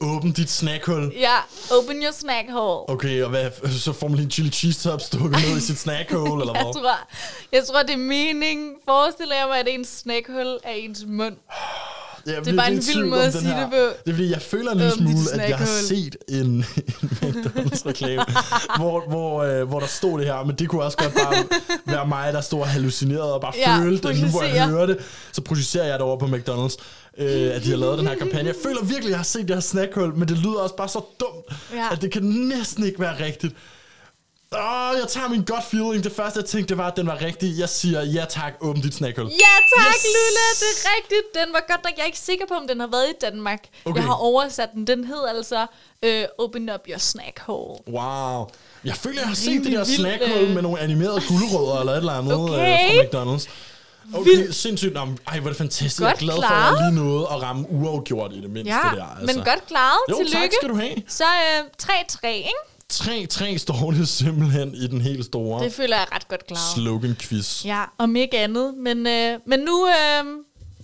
[0.00, 1.12] Åbn dit snackhul.
[1.16, 1.36] Ja,
[1.78, 2.90] open your snack hole.
[2.90, 5.78] Okay, og hvad, så får man lige en chili cheese top stukket ned i sit
[5.78, 6.72] snackhole, eller Jeg hvad?
[6.82, 7.08] tror,
[7.52, 8.74] jeg tror, det er meningen.
[8.84, 11.36] Forestiller jeg mig, at ens snackhul er ens mund.
[12.26, 13.60] Jeg Det er bare en vild måde at sige her.
[13.60, 13.76] det på.
[14.04, 16.64] Det er fordi, jeg føler en lille dit smule, at jeg har set en, en
[17.22, 18.24] McDonald's-reklame,
[18.76, 21.44] hvor, hvor, øh, hvor der stod det her, men det kunne også godt bare
[21.86, 24.22] være mig, der stod og hallucinerede og bare Ja, følte det.
[24.22, 24.98] Nu hvor jeg hører det,
[25.32, 26.76] så projicerer jeg det over på McDonald's,
[27.18, 28.48] øh, at de har lavet den her kampagne.
[28.48, 30.88] Jeg føler virkelig, at jeg har set det her snackhul, men det lyder også bare
[30.88, 31.88] så dumt, Ja.
[31.92, 33.54] at det kan næsten ikke være rigtigt.
[34.52, 36.04] Åh, jeg tager min gut feeling.
[36.04, 37.58] Det første, jeg tænkte, det var, at den var rigtig.
[37.58, 39.24] Jeg siger, ja tak, åbn dit snackhul.
[39.26, 40.04] Ja tak, Yes!
[40.04, 41.26] Lula, det er rigtigt.
[41.34, 41.92] Den var godt nok.
[41.96, 43.58] Jeg er ikke sikker på, om den har været i Danmark.
[43.84, 43.96] Okay.
[43.96, 44.86] Jeg har oversat den.
[44.86, 45.66] Den hed altså
[46.02, 47.78] øh, Open Up Your Snack Hole.
[47.88, 48.46] Wow.
[48.84, 50.54] Jeg føler, jeg har set det der vild, snackhul øh.
[50.54, 52.84] med nogle animerede guldrødder eller et eller andet Okay.
[52.84, 53.48] øh, fra McDonald's.
[54.14, 54.54] Okay, Vildt.
[54.54, 54.94] sindssygt.
[54.94, 55.98] Nå, ej, hvor er det fantastisk.
[56.00, 56.78] Godt jeg er glad for, at klaret.
[56.80, 59.16] jeg lige nåede at ramme uafgjort i det mindste Ja, der.
[59.20, 59.36] altså.
[59.36, 59.98] men godt klaret.
[60.10, 60.38] Jo, Tillykke.
[60.38, 60.94] tak skal du have.
[61.08, 62.50] Så øh, 3-3, ikke?
[62.92, 66.60] 3-3 står det simpelthen i den helt store Det føler jeg ret godt klaret.
[66.76, 67.64] slogan-quiz.
[67.66, 68.74] Ja, om ikke andet.
[68.74, 70.24] Men, øh, men nu øh,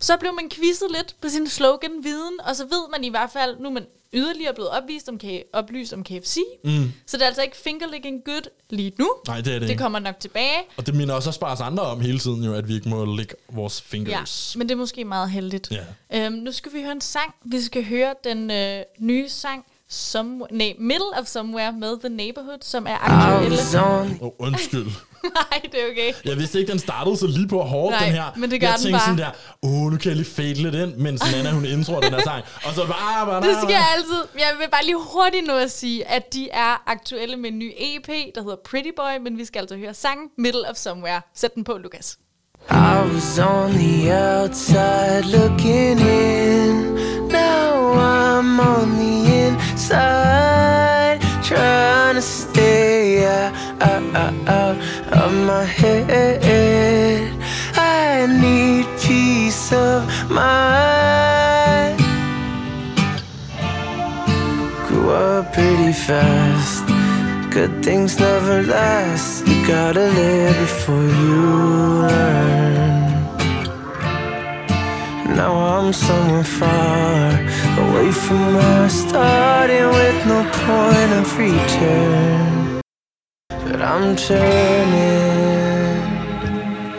[0.01, 3.57] så blev man quizzet lidt på sin slogan-viden, og så ved man i hvert fald,
[3.61, 6.37] nu er man yderligere blevet opvist om, K- oplyst om KFC.
[6.65, 6.93] Mm.
[7.07, 9.11] Så det er altså ikke fingerlicking good lige nu.
[9.27, 9.83] Nej, det er det, Det ikke.
[9.83, 10.59] kommer nok tilbage.
[10.77, 12.89] Og det minder også også bare os andre om hele tiden, jo, at vi ikke
[12.89, 14.55] må lægge vores Ja, fingers.
[14.59, 15.71] men det er måske meget heldigt.
[16.11, 16.25] Ja.
[16.27, 17.35] Øhm, nu skal vi høre en sang.
[17.45, 22.59] Vi skal høre den øh, nye sang, Somewhere, nej, Middle of Somewhere med The Neighborhood,
[22.61, 23.59] som er aktuelle.
[23.85, 24.87] Åh, oh, undskyld.
[25.23, 26.13] Nej, det er okay.
[26.25, 28.25] Jeg vidste ikke, den startede så lige på hårdt, Nej, den her.
[28.37, 29.17] men det gør jeg den tænkte bare.
[29.19, 29.31] sådan der,
[29.63, 32.45] åh, nu kan jeg lige fade lidt ind, mens Nana, hun introer den her sang.
[32.65, 34.23] Og så bare, bare, Det skal jeg altid.
[34.39, 37.73] Jeg vil bare lige hurtigt nå at sige, at de er aktuelle med en ny
[37.77, 41.21] EP, der hedder Pretty Boy, men vi skal altså høre sangen Middle of Somewhere.
[41.35, 42.19] Sæt den på, Lukas.
[42.71, 47.29] I was on the outside looking in.
[47.29, 54.77] Now I'm on the inside, trying to stay out, out, out,
[55.13, 57.33] of my head.
[57.77, 61.99] I need peace of mind.
[64.89, 66.82] Grew up pretty fast.
[67.55, 69.47] Good things never last.
[69.47, 71.37] You gotta live before you
[72.01, 73.13] learn.
[75.37, 77.33] Now I'm somewhere far
[77.85, 82.81] away from where I started with no point of return.
[83.51, 85.53] But I'm turning.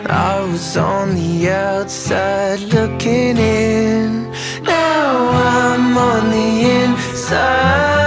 [0.06, 4.30] I was on the outside looking in.
[4.62, 8.03] Now I'm on the inside,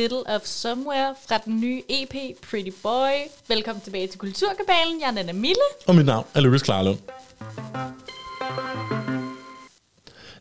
[0.00, 2.14] Middle of Somewhere fra den nye EP
[2.50, 3.10] Pretty Boy.
[3.48, 5.00] Velkommen tilbage til Kulturkabalen.
[5.00, 5.62] Jeg er Nana Mille.
[5.86, 6.98] Og mit navn er Louis Klarlund.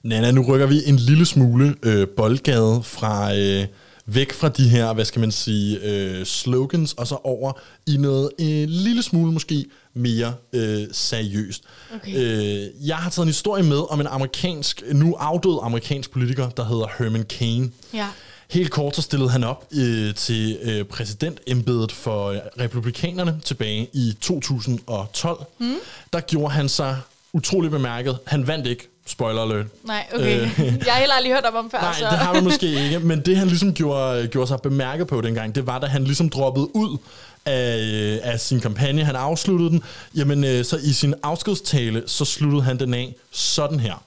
[0.03, 3.65] Nana, nu rykker vi en lille smule øh, boldgade fra øh,
[4.05, 7.51] væk fra de her, hvad skal man sige, øh, slogans, og så over
[7.87, 11.63] i noget en lille smule måske mere øh, seriøst.
[11.95, 12.15] Okay.
[12.15, 16.63] Øh, jeg har taget en historie med om en amerikansk, nu afdød amerikansk politiker, der
[16.63, 17.73] hedder Herman Cain.
[17.93, 18.07] Ja.
[18.49, 24.17] Helt kort så stillede han op øh, til øh, præsidentembedet for øh, republikanerne tilbage i
[24.21, 25.45] 2012.
[25.57, 25.75] Mm.
[26.13, 26.97] Der gjorde han sig
[27.33, 28.19] utrolig bemærket.
[28.25, 29.65] Han vandt ikke, spoiler alert.
[29.83, 30.41] Nej, okay.
[30.41, 30.59] Øh.
[30.85, 31.81] Jeg har heller aldrig hørt om ham før.
[31.81, 32.05] Nej, så.
[32.05, 32.99] det har du måske ikke.
[32.99, 36.29] Men det han ligesom gjorde, gjorde sig bemærket på dengang, det var, da han ligesom
[36.29, 36.97] droppede ud
[37.45, 39.05] af, øh, af sin kampagne.
[39.05, 39.83] Han afsluttede den.
[40.15, 44.03] Jamen, øh, så i sin afskedstale, så sluttede han den af sådan her.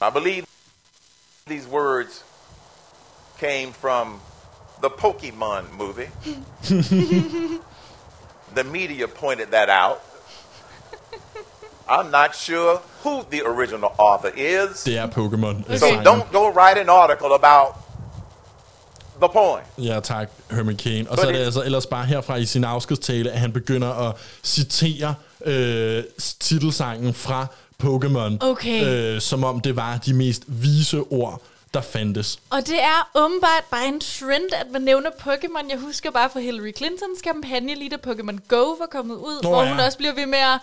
[0.00, 0.44] I believe
[1.46, 2.25] these words
[3.40, 4.20] came from
[4.82, 6.08] the Pokemon movie.
[8.54, 9.98] the media pointed that out.
[11.88, 14.82] I'm not sure who the original author is.
[14.84, 15.64] Det er Pokémon.
[15.68, 17.76] øh, So don't go write an article about
[19.20, 19.66] the point.
[19.78, 21.08] Ja, tak, Herman Cain.
[21.08, 24.16] Og så er det altså ellers bare herfra i sin afskedstale, at han begynder at
[24.44, 26.04] citere øh,
[26.40, 27.46] titelsangen fra
[27.82, 28.84] Pokémon, Okay.
[28.86, 31.42] øh, som om det var de mest vise ord,
[31.74, 32.38] der fandtes.
[32.50, 35.70] Og det er åbenbart bare en trend, at man nævner Pokémon.
[35.70, 39.48] Jeg husker bare fra Hillary Clintons kampagne, lige da Pokémon Go var kommet ud, Nå
[39.48, 39.68] hvor ja.
[39.70, 40.58] hun også bliver ved med at,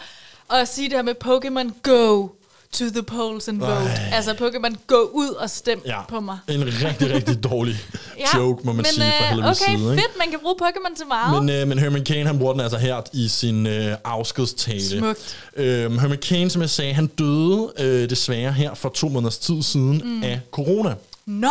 [0.60, 2.28] at sige det her med Pokémon Go
[2.74, 3.72] to the polls and vote.
[3.72, 4.10] Ej.
[4.14, 6.38] Altså Pokémon Go ud og stem Ja, på mig.
[6.50, 7.76] en rigtig, rigtig dårlig
[8.38, 9.92] joke, må man men, sige, fra øh, Hillary's okay, side.
[9.92, 10.02] Ikke?
[10.02, 11.44] fedt, man kan bruge Pokémon til meget.
[11.44, 15.00] Men, øh, men Herman Cain, han bruger den altså her i sin øh, afskedstale.
[15.00, 15.36] Smukt.
[15.56, 19.64] Øhm, Herman Cain, som jeg sagde, han døde øh, desværre her for to måneders tid
[19.64, 20.24] siden Mm.
[20.24, 20.96] af corona.
[21.26, 21.48] Nå!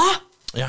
[0.57, 0.69] Ja.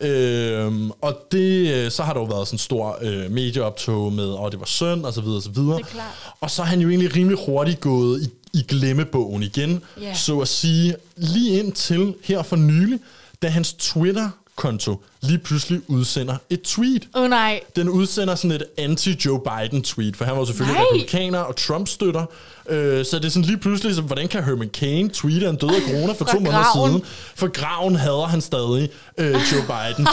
[0.00, 4.24] Øhm, og det, øh, så har der jo været sådan en stor øh, medieoptog med,
[4.28, 5.76] og det var synd, og så videre, og så videre.
[5.78, 6.34] Det er klart.
[6.40, 10.14] Og så er han jo egentlig rimelig hurtigt gået i, i glemmebogen igen, Ja.
[10.14, 12.98] så at sige, lige indtil her for nylig,
[13.42, 17.08] da hans Twitter-konto lige pludselig udsender et tweet.
[17.14, 17.60] Oh, nej.
[17.76, 20.84] Den udsender sådan et anti-Joe Biden-tweet, for han var selvfølgelig Nej.
[20.84, 22.24] republikaner og Trump-støtter.
[22.68, 25.76] Øh, så det er sådan lige pludselig, så, hvordan kan Herman Cain tweete, han døde
[25.76, 26.90] af corona for to måneder graven.
[26.90, 27.02] siden?
[27.34, 28.88] For graven hader han stadig
[29.18, 30.06] øh, Joe Biden.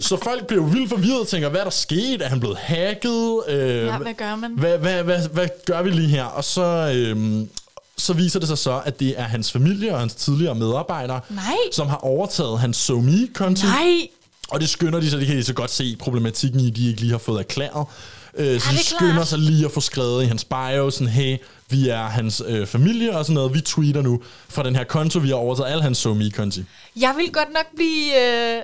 [0.00, 2.22] så folk bliver vildt forvirret og tænker, hvad er der sket?
[2.22, 3.40] Er han blevet hacket?
[3.48, 4.52] Øh, Ja, hvad gør man?
[4.56, 6.24] Hvad, hvad, hvad, hvad gør vi lige her?
[6.24, 6.62] Og så...
[6.96, 7.46] Øh,
[7.98, 11.54] så viser det sig så, at det er hans familie og hans tidligere medarbejdere, Nej.
[11.72, 13.66] som har overtaget hans SoMe-konto.
[13.66, 14.08] Nej.
[14.48, 17.00] Og det skynder de, så de kan de så godt se problematikken i, de ikke
[17.00, 17.86] lige har fået erklæret.
[18.36, 19.28] Øh, så de er skynder klart.
[19.28, 21.36] sig lige at få skrevet i hans bio, sådan, hey,
[21.70, 23.54] vi er hans øh, familie og sådan noget.
[23.54, 26.64] Vi tweeter nu fra den her konto, vi har overtaget alle hans SoMe-konti.
[26.96, 28.22] Jeg vil godt nok blive...
[28.26, 28.62] Øh,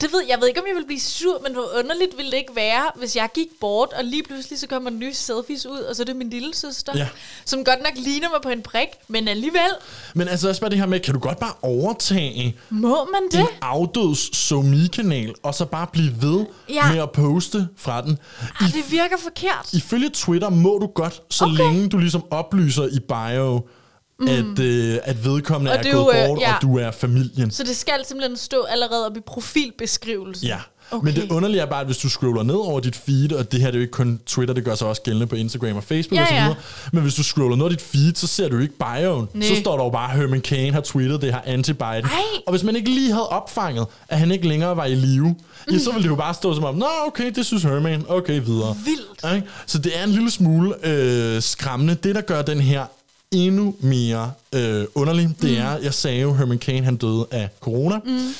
[0.00, 2.36] det ved, jeg ved ikke, om jeg vil blive sur, men hvor underligt ville det
[2.36, 5.96] ikke være, hvis jeg gik bort, og lige pludselig så kommer nye selfies ud, og
[5.96, 7.08] så er det min lille søster, Ja.
[7.44, 9.70] som godt nok ligner mig på en prik, men alligevel,
[10.14, 13.40] Men altså også bare det her med, kan du godt bare overtage må man det?
[13.40, 16.92] en afdøds SoMe-kanal, og så bare blive ved Ja.
[16.92, 18.18] med at poste fra den?
[18.60, 19.72] Ah, det virker forkert.
[19.72, 21.56] Ifølge Twitter må du godt, så okay.
[21.56, 23.60] længe du ligesom oplyser i bio,
[24.20, 24.28] mm.
[24.28, 26.54] at, øh, at vedkommende Og er gået øh, bort, ja.
[26.54, 27.50] og du er familien.
[27.50, 30.46] Så det skal simpelthen stå allerede op i profilbeskrivelsen.
[30.46, 30.54] Ja.
[30.54, 30.64] Okay.
[30.92, 31.04] Okay.
[31.04, 33.60] Men det underlige er bare, at hvis du scroller ned over dit feed, og det
[33.60, 35.84] her det er jo ikke kun Twitter, det gør sig også gældende på Instagram og
[35.84, 36.42] Facebook Ja, og så ja.
[36.42, 36.56] videre.
[36.92, 39.28] Men hvis du scroller ned over dit feed, så ser du ikke bioen.
[39.34, 39.48] Nej.
[39.48, 42.06] Så står der jo bare, Herman Cain har tweetet det her anti-Biden.
[42.06, 42.22] Ej.
[42.46, 45.72] Og hvis man ikke lige havde opfanget, at han ikke længere var i live, mm.
[45.72, 48.40] ja, så ville det jo bare stå som om, nå okay, det synes Herman, okay
[48.44, 48.76] videre.
[48.84, 49.34] Vildt.
[49.34, 49.48] Ikke?
[49.66, 51.94] Så det er en lille smule øh, skræmmende.
[51.94, 52.84] Det, der gør den her
[53.32, 57.98] endnu mere øh, underlig, det er, jeg sagde jo, Herman Cain han døde af corona.
[58.04, 58.34] Mm.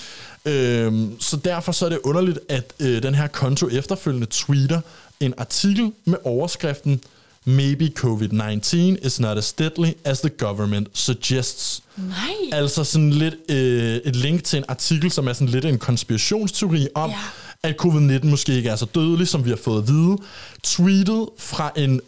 [0.53, 4.81] Øhm, så derfor så er det underligt, at øh, den her konto efterfølgende tweeter
[5.21, 7.01] en artikel med overskriften
[7.45, 11.83] Maybe COVID-19 is not as deadly as the government suggests.
[11.97, 12.61] Nej.
[12.61, 16.89] Altså sådan lidt øh, et link til en artikel, som er sådan lidt en konspirationsteori
[16.95, 17.17] om, ja.
[17.63, 20.17] at covid-19 måske ikke er så dødelig, som vi har fået at vide.
[20.63, 22.01] Tweetet fra en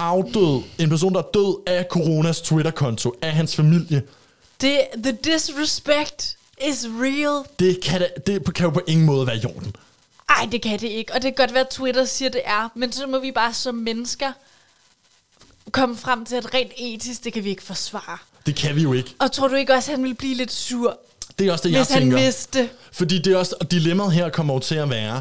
[0.00, 4.02] afdød, en person, der er død af coronas Twitter-konto, af hans familie.
[4.60, 6.36] Det, the disrespect
[6.68, 7.44] is real.
[7.58, 9.74] Det kan, da, det kan jo på ingen måde være i orden.
[10.28, 11.12] Ej, det kan det ikke.
[11.14, 12.68] Og det kan godt være, at Twitter siger, det er.
[12.74, 14.32] Men så må vi bare som mennesker
[15.72, 18.18] komme frem til, at rent etisk, det kan vi ikke forsvare.
[18.46, 19.14] Det kan vi jo ikke.
[19.18, 20.98] Og tror du ikke også, at han ville blive lidt sur,
[21.38, 22.18] Det er også det, jeg hvis han tænker.
[22.18, 22.68] vidste?
[22.92, 25.20] Fordi det er også, og dilemmaet her kommer jo til at være,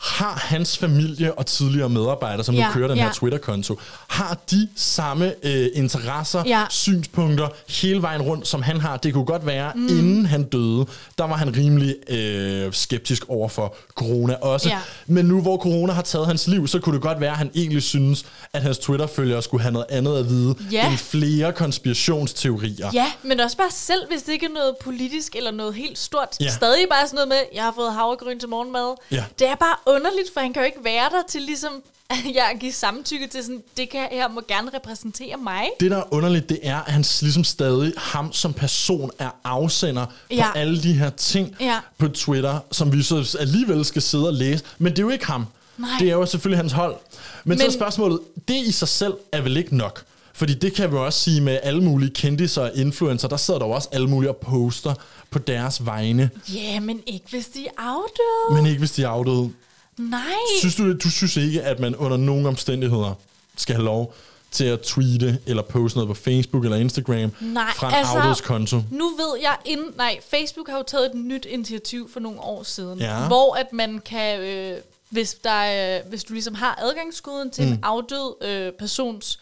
[0.00, 3.12] har hans familie og tidligere medarbejdere, som Ja, nu kører den her ja.
[3.12, 3.78] Twitter-konto,
[4.08, 6.64] har de samme øh, interesser, Ja.
[6.70, 8.96] synspunkter hele vejen rundt, som han har?
[8.96, 9.86] Det kunne godt være, mm.
[9.88, 10.86] inden han døde,
[11.18, 14.68] der var han rimelig øh, skeptisk over for corona også.
[14.68, 14.78] Ja.
[15.06, 17.50] Men nu hvor corona har taget hans liv, så kunne det godt være, at han
[17.54, 20.88] egentlig synes, at hans Twitter-følgere skulle have noget andet at vide, Ja.
[20.90, 22.90] end flere konspirationsteorier.
[22.92, 26.28] Ja, men også bare selv, hvis det ikke er noget politisk eller noget helt stort.
[26.40, 26.50] Ja.
[26.50, 28.94] Stadig bare sådan noget med, jeg har fået havregryn til morgenmad.
[29.10, 29.24] Ja.
[29.38, 31.72] Det er bare underligt, for han kan jo ikke være der til ligesom,
[32.10, 35.68] at jeg giver samtykke til sådan, det kan her må gerne repræsentere mig.
[35.80, 40.06] Det, der er underligt, det er, at han ligesom stadig, ham som person, er afsender
[40.30, 40.46] Ja.
[40.52, 41.78] på alle de her ting Ja.
[41.98, 44.64] på Twitter, som vi så alligevel skal sidde og læse.
[44.78, 45.46] Men det er jo ikke ham.
[45.78, 45.90] Nej.
[46.00, 46.96] Det er jo selvfølgelig hans hold.
[47.44, 50.04] Men, Men så er spørgsmålet, det i sig selv er vel ikke nok?
[50.32, 53.66] Fordi det kan vi også sige med alle mulige kendiser og influencer, der sidder der
[53.66, 54.94] jo også alle mulige og poster
[55.30, 56.30] på deres vegne.
[56.54, 58.62] Ja, men ikke hvis de er afdøde.
[58.62, 59.50] Men ikke hvis de er afdøde.
[59.98, 60.20] Nej.
[60.58, 63.14] Synes du, du synes ikke, at man under nogen omstændigheder
[63.56, 64.14] skal have lov
[64.50, 68.76] til at tweete eller poste noget på Facebook eller Instagram Nej, fra en altså, afdødskonto?
[68.90, 72.62] Nu ved jeg, ind, nej, Facebook har jo taget et nyt initiativ for nogle år
[72.62, 73.26] siden, Ja.
[73.26, 74.78] hvor at man kan, øh,
[75.10, 77.72] hvis, der, er- hvis du ligesom har adgangskoden til mm.
[77.72, 79.38] en afdød øh, persons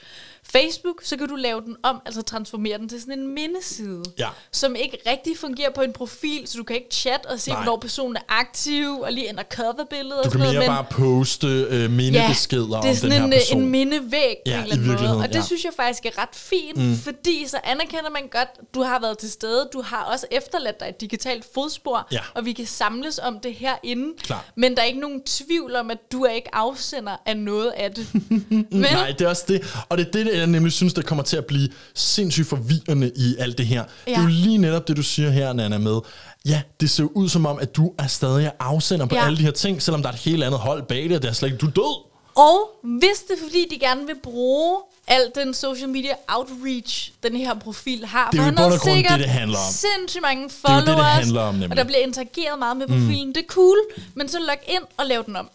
[0.52, 4.28] Facebook, så kan du lave den om, altså transformere den til sådan en mindeside, Ja.
[4.52, 7.62] som ikke rigtig fungerer på en profil, så du kan ikke chatte og se, Nej.
[7.62, 10.84] hvornår personen er aktiv, og lige ændre coverbilledet og Du kan sådan noget, mere bare
[10.90, 13.62] poste øh, mindebeskeder det er om den sådan her en, person.
[13.62, 14.88] en mindevæg på Ja, en i eller anden måde.
[14.88, 15.42] virkeligheden, Og det ja.
[15.42, 16.96] synes jeg faktisk er ret fint, Mm.
[16.96, 20.88] fordi så anerkender man godt, du har været til stede, du har også efterladt dig
[20.88, 22.20] et digitalt fodspor, Ja.
[22.34, 24.12] og vi kan samles om det herinde.
[24.22, 24.44] Klart.
[24.56, 27.92] Men der er ikke nogen tvivl om, at du er ikke afsender af noget af
[27.94, 28.06] det.
[28.50, 29.84] Men, Nej, det er også det.
[29.88, 33.34] Og det er det, jeg nemlig synes, der kommer til at blive sindssygt forvirrende i
[33.38, 33.84] alt det her.
[34.06, 34.10] Ja.
[34.12, 36.00] Det er jo lige netop det, du siger her, Nana, med,
[36.46, 39.24] ja, det ser ud som om, at du er stadig afsender på Ja.
[39.26, 41.28] alle de her ting, selvom der er et helt andet hold bag det, og det
[41.28, 42.04] er slet ikke, du er død.
[42.36, 44.76] Og hvis det er fordi, de gerne vil bruge
[45.08, 48.30] al den social media outreach, den her profil har.
[48.30, 49.72] Det er jo i bund og grund det, det handler om.
[49.72, 51.70] sindssygt mange er jo det, det followers, handler om, nemlig.
[51.70, 52.92] og der bliver interageret meget med Mm.
[53.00, 53.28] profilen.
[53.28, 53.76] Det er cool,
[54.14, 55.48] men så log ind og lav den om.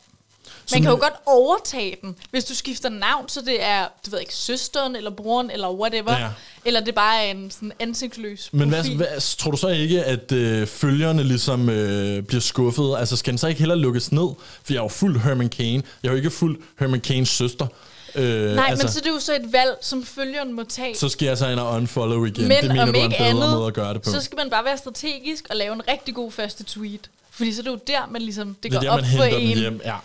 [0.72, 4.20] Man kan jo godt overtage den, hvis du skifter navn, så det er, du ved
[4.20, 6.18] ikke, søsteren eller broren eller whatever.
[6.20, 6.28] Ja.
[6.66, 8.98] Eller det bare er en sådan ansigtsløs Men hvad, profil.
[8.98, 12.96] hvad, tror du så ikke, at øh, følgerne ligesom øh, bliver skuffet?
[13.00, 14.28] Altså, skal den så ikke heller lukkes ned?
[14.64, 15.84] For jeg er jo fuld Herman Cain.
[16.04, 17.68] Jeg er jo ikke fuld Herman Cains søster.
[18.16, 20.96] Øh, Nej, altså, men så det er jo så et valg, som følgeren må tage.
[20.96, 22.48] så skal jeg så ind og unfollow igen.
[22.48, 24.12] Men det mener om du er en bedre andet, måde at gøre det på.
[24.12, 27.10] så skal man bare være strategisk og lave en rigtig god første tweet.
[27.32, 29.10] Fordi så er det jo der, man ligesom, det, det går er der, op man
[29.18, 29.58] for en.
[29.58, 29.82] hjem.
[29.86, 29.96] Ja.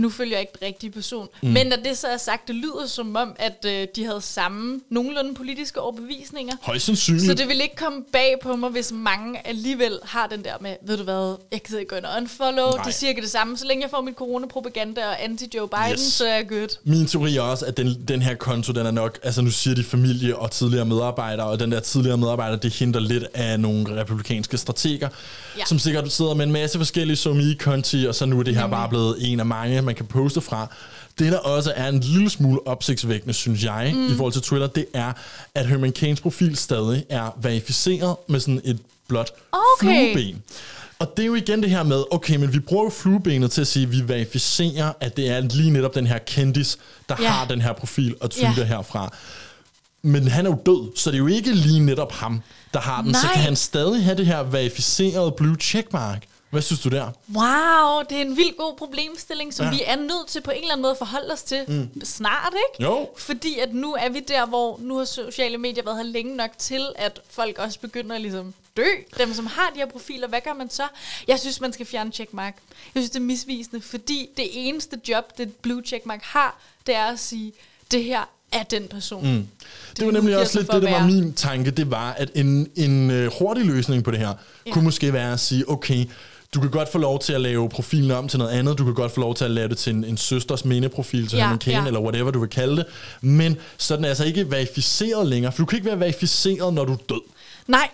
[0.00, 1.28] Nu følger jeg ikke den rigtige person.
[1.42, 1.48] Mm.
[1.48, 1.54] Mm.
[1.54, 4.80] Men når det så er sagt, det lyder som om, at øh, de havde samme
[4.90, 6.54] nogenlunde politiske overbevisninger.
[6.62, 7.26] Højst sandsynligt.
[7.26, 10.74] Så det vil ikke komme bag på mig, hvis mange alligevel har den der med,
[10.86, 12.70] ved du hvad, jeg gider ikke gå ind og unfollow.
[12.70, 12.82] Nej.
[12.84, 13.56] Det er cirka det samme.
[13.56, 16.00] Så længe jeg får min coronapropaganda og anti-Joe Biden, Yes.
[16.00, 16.68] så er jeg good.
[16.84, 19.74] Min teori er også, at den, den her konto, den er nok, altså nu siger
[19.74, 24.00] de familie og tidligere medarbejdere, og den der tidligere medarbejder, det hindrer lidt af nogle
[24.00, 25.08] republikanske strateger,
[25.58, 25.64] Ja.
[25.64, 28.76] som sikkert sidder med en masse forskellige somi-konti, og så nu er det her Nemlig.
[28.76, 30.66] bare blevet en af mange, man kan poste fra.
[31.18, 34.06] Det, der også er en lille smule opsigtsvækkende, synes jeg, Mm.
[34.12, 35.12] i forhold til Twitter, det er,
[35.54, 40.12] at Herman Cains profil stadig er verificeret med sådan et blåt Okay.
[40.14, 40.42] flueben.
[40.98, 43.60] Og det er jo igen det her med, okay, men vi bruger jo fluebenet til
[43.60, 47.28] at sige, at vi verificerer, at det er lige netop den her kendis, der ja.
[47.28, 48.64] har den her profil og tweeter ja.
[48.64, 49.12] herfra.
[50.02, 52.42] Men han er jo død, så det er jo ikke lige netop ham,
[52.74, 53.14] der har den.
[53.14, 53.32] Så Nej.
[53.34, 56.24] kan han stadig have det her verificerede blue checkmark.
[56.50, 57.02] Hvad synes du der?
[57.34, 59.70] Wow, det er en vild god problemstilling, som Ja.
[59.72, 62.04] vi er nødt til på en eller anden måde at forholde os til mm.
[62.04, 62.90] snart, ikke?
[62.90, 63.08] Jo.
[63.16, 66.50] Fordi at nu er vi der, hvor nu har sociale medier været her længe nok
[66.58, 68.84] til, at folk også begynder at ligesom dø.
[69.18, 70.82] Dem, som har de her profiler, hvad gør man så?
[71.28, 72.54] Jeg synes, man skal fjerne checkmark.
[72.94, 77.04] Jeg synes, det er misvisende, fordi det eneste job, det blue checkmark har, det er
[77.04, 77.52] at sige,
[77.90, 78.20] det her
[78.52, 79.34] er den person.
[79.34, 79.48] Mm.
[79.96, 81.70] Det var nemlig også lidt det, der var min tanke.
[81.70, 84.34] Det var, at en, en øh, hurtig løsning på det her,
[84.66, 84.72] ja.
[84.72, 86.04] kunne måske være at sige, okay,
[86.54, 88.78] du kan godt få lov til at lave profilen om til noget andet.
[88.78, 91.36] Du kan godt få lov til at lave det til en, en søsters mindeprofil til
[91.36, 91.86] Ja, Herman Cain, ja.
[91.86, 92.86] eller whatever du vil kalde det.
[93.20, 96.84] Men så er den altså ikke verificeret længere, for du kan ikke være verificeret, når
[96.84, 97.20] du er død.
[97.66, 97.88] Nej,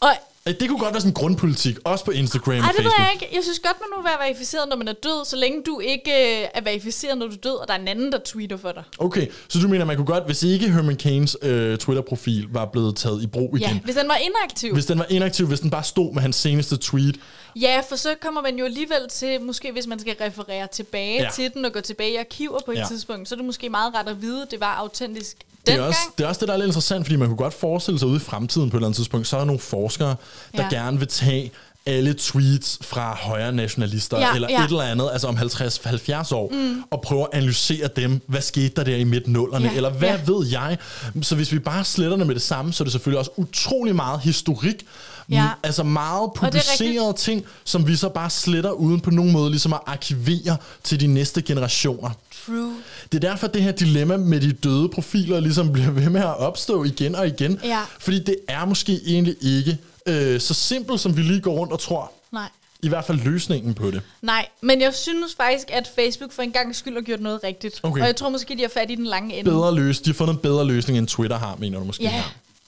[0.00, 0.08] og
[0.46, 2.98] Det kunne godt være sådan en grundpolitik, også på Instagram Ej, og det ved Facebook.
[2.98, 3.28] jeg ikke.
[3.36, 6.10] Jeg synes godt, man må være verificeret, når man er død, så længe du ikke
[6.42, 8.72] øh, er verificeret, når du er død, og der er en anden, der tweeter for
[8.72, 8.82] dig.
[8.98, 12.96] Okay, så du mener, man kunne godt, hvis ikke Herman Cains øh, Twitter-profil var blevet
[12.96, 14.72] taget i brug igen, Ja, hvis den var inaktiv.
[14.72, 17.16] hvis den var inaktiv, hvis den bare stod med hans seneste tweet,
[17.56, 21.28] Ja, for så kommer man jo alligevel til, måske hvis man skal referere tilbage Ja.
[21.34, 22.84] til den og gå tilbage i arkiver på et ja.
[22.88, 25.36] tidspunkt, så er det måske meget ret at vide, at det var autentisk
[25.66, 27.54] Det er, også, det er også det, der er lidt interessant, fordi man kunne godt
[27.54, 30.16] forestille sig ude i fremtiden på et eller andet tidspunkt, så er der nogle forskere,
[30.56, 30.68] der Ja.
[30.70, 31.50] gerne vil tage
[31.86, 34.64] alle tweets fra højre nationalister, Ja, eller ja.
[34.64, 36.82] et eller andet, altså om 50-70 år, mm.
[36.90, 38.20] og prøve at analysere dem.
[38.26, 39.68] Hvad skete der der i midt-nullerne?
[39.68, 40.20] Ja, Eller hvad ja.
[40.26, 40.78] ved jeg?
[41.22, 43.96] Så hvis vi bare sletter det med det samme, så er det selvfølgelig også utrolig
[43.96, 44.86] meget historik.
[45.30, 45.48] Ja.
[45.62, 49.72] Altså meget er publicerede ting, som vi så bare sletter uden på nogen måde ligesom
[49.72, 52.10] at arkivere til de næste generationer.
[52.46, 52.74] True.
[53.12, 56.36] Det er derfor, det her dilemma med de døde profiler ligesom bliver ved med at
[56.38, 57.60] opstå igen og igen.
[57.64, 57.80] Ja.
[57.98, 61.78] Fordi det er måske egentlig ikke øh, så simpelt, som vi lige går rundt og
[61.80, 62.12] tror.
[62.32, 62.48] Nej.
[62.82, 64.02] I hvert fald løsningen på det.
[64.22, 67.80] Nej, men jeg synes faktisk, at Facebook for en gang skyld har gjort noget rigtigt.
[67.82, 68.00] Okay.
[68.00, 69.50] Og jeg tror måske, de har fat i den lange ende.
[69.50, 70.00] Bedre løs.
[70.00, 72.22] De har fundet en bedre løsning, end Twitter har, mener du måske Ja, her.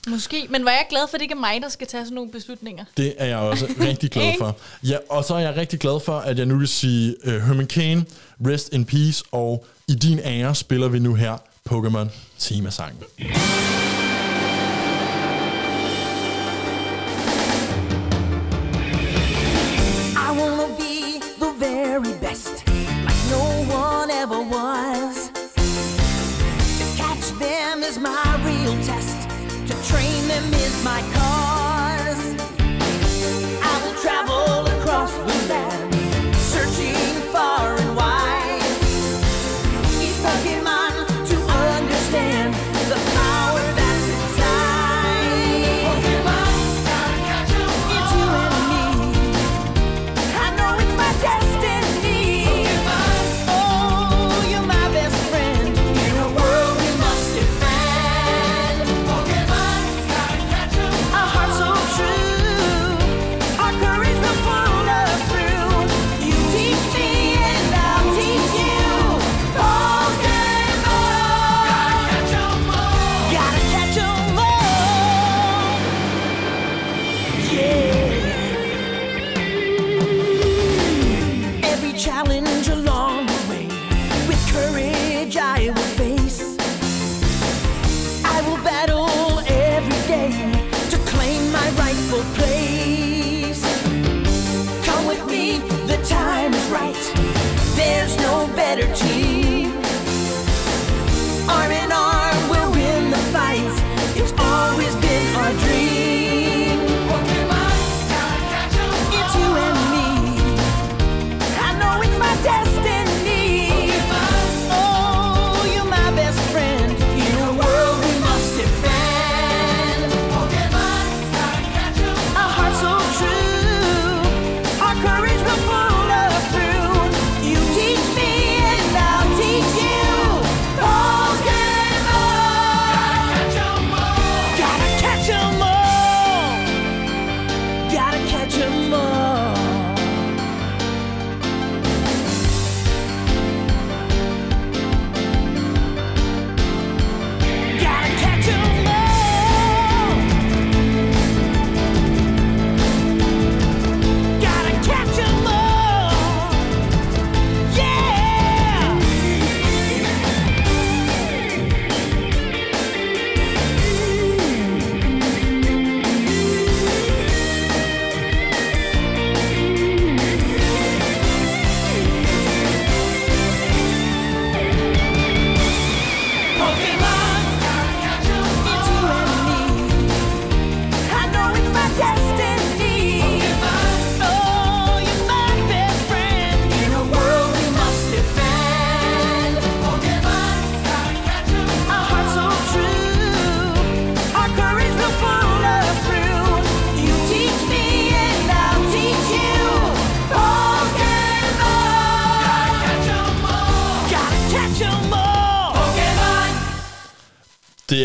[0.08, 0.46] Måske.
[0.50, 2.30] Men var jeg glad for, at det ikke er mig, der skal tage sådan nogle
[2.30, 2.84] beslutninger.
[2.96, 4.56] Det er jeg også rigtig glad for.
[4.82, 7.66] Ja, og så er jeg rigtig glad for, at jeg nu kan sige uh, Herman
[7.66, 8.04] Kane,
[8.46, 11.36] Rest in Peace, og i din ære spiller vi nu her
[11.70, 13.02] Pokémon temasangen.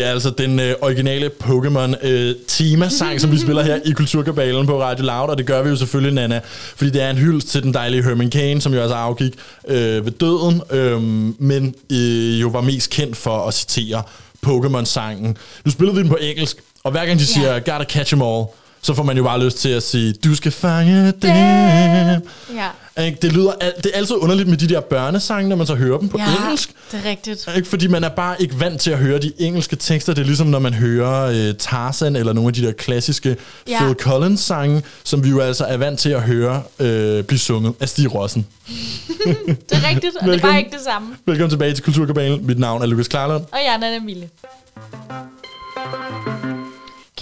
[0.08, 4.82] Er altså den øh, originale Pokémon øh, temasang, som vi spiller her i Kulturkabalen på
[4.82, 6.40] Radio Loud, og det gør vi jo selvfølgelig, Nana,
[6.76, 9.32] fordi det er en hyldest til den dejlige Herman Cain, som jo altså afgik
[9.68, 11.02] øh, ved døden, øh,
[11.42, 14.02] men øh, jo var mest kendt for at citere
[14.46, 15.36] Pokémon-sangen.
[15.64, 18.44] Nu spillede vi den på engelsk, og hver gang de siger, gotta catch 'em all,
[18.82, 21.30] så får man jo bare lyst til at sige, du skal fange dem.
[22.54, 22.68] Ja.
[23.04, 23.18] Ikke?
[23.22, 26.08] Det, lyder, det er altid underligt med de der børnesange, når man så hører dem
[26.08, 26.70] på ja, engelsk.
[26.92, 27.48] det er rigtigt.
[27.56, 30.14] Ikke fordi man er bare ikke vant til at høre de engelske tekster.
[30.14, 33.36] Det er ligesom når man hører øh, Tarzan eller nogle af de der klassiske
[33.68, 33.78] Ja.
[33.84, 37.74] Phil Collins sange, som vi jo altså er vant til at høre øh, blive sunget
[37.80, 38.46] af Stig Rossen.
[38.68, 40.40] Det er rigtigt, og det er Velkommen.
[40.40, 41.08] bare ikke det samme.
[41.26, 42.46] Velkommen tilbage til Kulturkabalen.
[42.46, 43.42] Mit navn er Lukas Klarlund.
[43.52, 44.28] Og jeg er Nana Mille.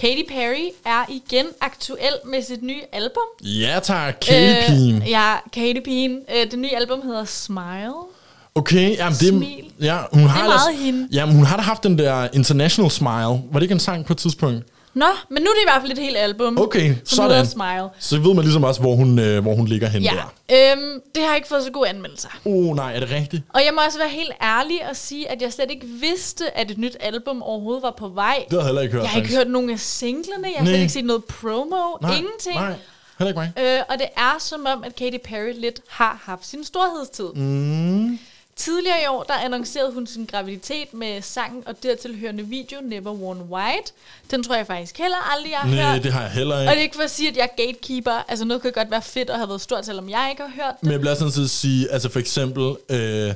[0.00, 3.22] Katy Perry er igen aktuel med sit nye album.
[3.40, 5.02] Ja tak, Katy Peen.
[5.02, 6.18] Øh, ja, Katy Peen.
[6.36, 7.92] Øh, det nye album hedder Smile.
[8.54, 9.64] Okay, jamen det, Smil.
[9.80, 11.08] ja, hun har Det er meget ellers- hende.
[11.12, 13.10] Jamen, hun har da haft den der International Smile.
[13.26, 14.64] Var det ikke en sang på et tidspunkt?
[14.96, 16.58] Nå, men nu er det i hvert fald et helt album.
[16.58, 17.30] Okay, som sådan.
[17.30, 17.88] hedder Smile.
[17.98, 20.14] Så ved man ligesom også, hvor hun, øh, hvor hun ligger henne Ja,
[20.50, 20.72] der.
[20.72, 22.28] øhm, det har ikke fået så gode anmeldelser.
[22.44, 23.42] Oh nej, er det rigtigt?
[23.54, 26.70] Og jeg må også være helt ærlig og sige, at jeg slet ikke vidste, at
[26.70, 28.44] et nyt album overhovedet var på vej.
[28.44, 30.64] Det har jeg heller ikke hørt, Jeg har ikke hørt nogen af singlerne, jeg har
[30.64, 30.72] Nej.
[30.72, 32.54] slet ikke set noget promo, Nej, ingenting.
[32.54, 32.74] nej,
[33.18, 33.76] heller ikke mig.
[33.76, 37.28] Øh, og det er som om, at Katy Perry lidt har haft sin storhedstid.
[37.34, 38.18] Mm.
[38.56, 43.40] Tidligere i år, der annoncerede hun sin graviditet med sangen og dertilhørende video Never Worn
[43.50, 43.92] White.
[44.30, 46.04] Den tror jeg faktisk heller aldrig, jeg har Nej, hørt.
[46.04, 46.70] det har jeg heller Og ikke.
[46.70, 48.24] det er ikke for at sige, at jeg er gatekeeper.
[48.28, 50.74] Altså noget kan godt være fedt at have været stort, selvom jeg ikke har hørt
[50.74, 50.82] det.
[50.82, 53.34] Men jeg bliver sådan set sige, altså for eksempel, øh,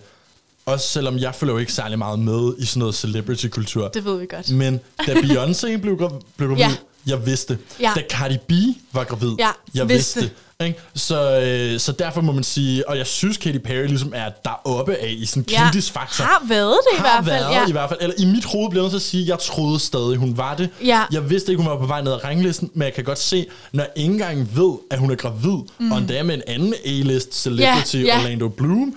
[0.67, 3.89] også selvom jeg følger jo ikke særlig meget med i sådan noget celebrity-kultur.
[3.89, 4.51] Det ved vi godt.
[4.51, 5.97] Men da Beyoncé blev,
[6.37, 6.71] blev gravid, Ja.
[7.07, 7.59] Jeg vidste.
[7.81, 7.93] Ja.
[7.97, 8.53] Da Cardi B
[8.93, 10.21] var gravid, Ja, jeg vidste.
[10.21, 10.37] vidste.
[10.65, 10.79] Ikke?
[10.95, 14.95] Så, øh, så derfor må man sige, og jeg synes Katy Perry ligesom er deroppe
[14.97, 16.25] af i sådan Ja, kendisfaktor.
[16.25, 17.69] har været det i hvert fald, Været ja.
[17.69, 17.99] i hvert fald.
[18.03, 20.37] Eller i mit hoved bliver jeg nødt til at sige, at jeg troede stadig, hun
[20.37, 20.69] var det.
[20.85, 21.03] Ja.
[21.13, 23.47] Jeg vidste ikke, hun var på vej ned ad ranglisten, men jeg kan godt se,
[23.73, 25.93] når jeg ikke engang ved, at hun er gravid, mm.
[25.93, 28.19] og endda med en anden A-list celebrity, Ja, ja.
[28.19, 28.95] Orlando Bloom,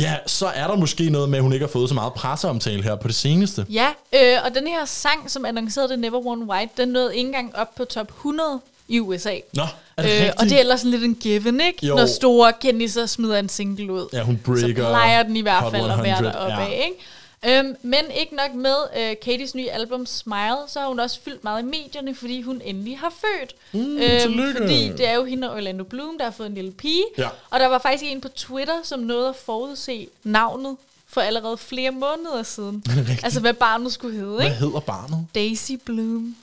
[0.00, 2.82] ja, så er der måske noget med, at hun ikke har fået så meget presseomtale
[2.82, 3.66] her på det seneste.
[3.70, 7.26] Ja, øh, og den her sang, som annoncerede det Never Worn White, den nåede ikke
[7.26, 9.34] engang op på top 100 i USA.
[9.54, 9.62] Nå,
[9.96, 10.40] er det Øh, rigtigt?
[10.40, 11.86] og det er ellers sådan lidt en given, ikke?
[11.86, 11.94] Jo.
[11.96, 14.06] Når store kendiser smider en single ud.
[14.12, 16.64] Ja, hun breaker Så plejer den i hvert fald at være 100, deroppe ja.
[16.68, 17.04] af, ikke?
[17.48, 21.44] Øhm, men ikke nok med øh, Katys nye album Smile, så har hun også fyldt
[21.44, 23.54] meget i medierne, fordi hun endelig har født.
[23.72, 24.58] Mm, Øhm, tillykke.
[24.60, 27.04] fordi det er jo hende og Orlando Bloom, der har fået en lille pige.
[27.18, 27.28] Ja.
[27.50, 30.76] Og der var faktisk en på Twitter, som nåede at forudse navnet
[31.08, 32.84] for allerede flere måneder siden.
[33.24, 34.56] Altså hvad barnet skulle hedde, Hvad ikke?
[34.56, 35.26] hedder barnet?
[35.34, 36.36] Daisy Bloom.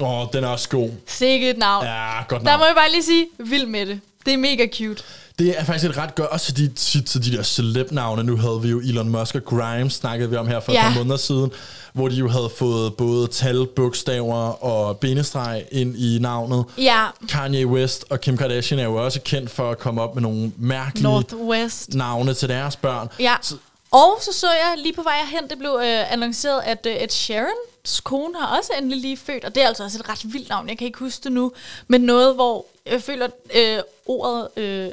[0.00, 0.90] Åh, oh, den er også god.
[1.06, 1.84] Sikke et navn.
[1.84, 2.58] Ja, godt Der navn.
[2.60, 4.00] må jeg bare lige sige, vild med det.
[4.26, 5.02] Det er mega cute.
[5.38, 8.58] Det er faktisk et ret godt, også fordi tit til de der celeb-navne, nu havde
[8.62, 10.86] vi jo Elon Musk og Grimes, snakkede vi om her for Ja.
[10.88, 11.50] et par måneder siden,
[11.92, 16.64] hvor de jo havde fået både tal, bogstaver og bindestreg ind i navnet.
[16.78, 20.22] Ja, Kanye West og Kim Kardashian er jo også kendt for at komme op med
[20.22, 21.94] nogle mærkelige Northwest.
[21.94, 23.08] navne til deres børn.
[23.20, 23.34] Ja.
[23.42, 23.54] Så,
[23.90, 27.08] Og så så jeg lige på vej hen, det blev øh, annonceret, at øh, Ed
[27.08, 30.48] Sheerans kone har også endelig lige født, og det er altså også et ret vildt
[30.48, 31.52] navn, jeg kan ikke huske det nu,
[31.88, 34.88] men noget, hvor jeg føler, at øh, ordet, øh,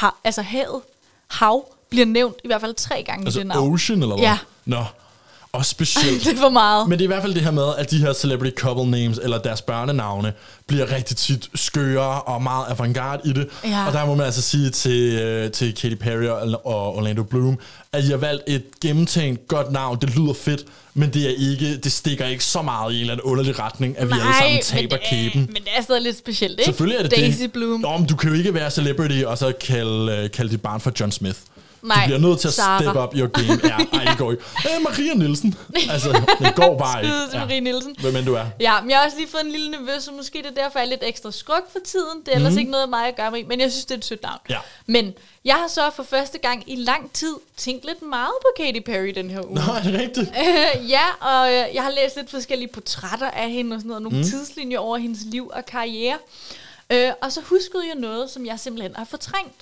[0.00, 0.82] ha, altså havet,
[1.28, 3.72] hav, bliver nævnt i hvert fald tre gange i det altså navn.
[3.74, 4.24] Ocean, eller hvad?
[4.24, 4.38] Ja.
[4.64, 4.84] Nå,
[5.54, 6.24] også specielt.
[6.24, 6.88] det er for meget.
[6.88, 9.18] Men det er i hvert fald det her med, at de her celebrity couple names,
[9.22, 10.32] eller deres børnenavne,
[10.66, 13.48] bliver rigtig tit skøre og meget avantgarde i det.
[13.64, 13.86] Ja.
[13.86, 16.24] Og der må man altså sige til, øh, til Katy Perry
[16.64, 17.58] og, Orlando Bloom,
[17.92, 19.98] at I har valgt et gennemtænkt godt navn.
[20.00, 23.12] Det lyder fedt, men det, er ikke, det stikker ikke så meget i en eller
[23.12, 25.40] anden underlig retning, at vi alle sammen taber men, det, kæben.
[25.52, 26.64] men det er stadig lidt specielt, ikke?
[26.64, 27.52] Selvfølgelig er det Daisy det.
[27.52, 27.80] Bloom.
[27.80, 30.80] Nå, men du kan jo ikke være celebrity og så kalde, øh, kalde dit barn
[30.80, 31.38] for John Smith.
[31.84, 32.82] Nej, du bliver nødt til at Sarah.
[32.82, 33.60] step up your game.
[33.64, 34.42] Ja, ej, det går ikke.
[34.76, 35.54] Øh, Maria Nielsen.
[35.90, 37.14] Altså, det går bare ikke.
[37.30, 37.96] Til Marie Nielsen.
[38.00, 38.46] Hvem end du er.
[38.60, 40.78] Ja, men jeg har også lige fået en lille nevø, så måske det er derfor,
[40.78, 42.20] jeg er lidt ekstra skruk for tiden.
[42.26, 42.58] Det er ellers Mhm.
[42.58, 44.38] ikke noget mig at gøre med, men jeg synes, det er et sødt navn.
[44.50, 44.58] Ja.
[44.86, 45.12] Men
[45.44, 49.12] jeg har så for første gang i lang tid tænkt lidt meget på Katy Perry
[49.14, 49.54] den her uge.
[49.54, 50.32] Nå, er det rigtigt?
[50.96, 54.18] Ja, og øh, jeg har læst lidt forskellige portrætter af hende og sådan noget, nogle
[54.18, 54.24] mm.
[54.24, 56.16] tidslinjer over hendes liv og karriere.
[56.90, 59.54] Øh, og så huskede jeg noget, som jeg simpelthen har fortrængt.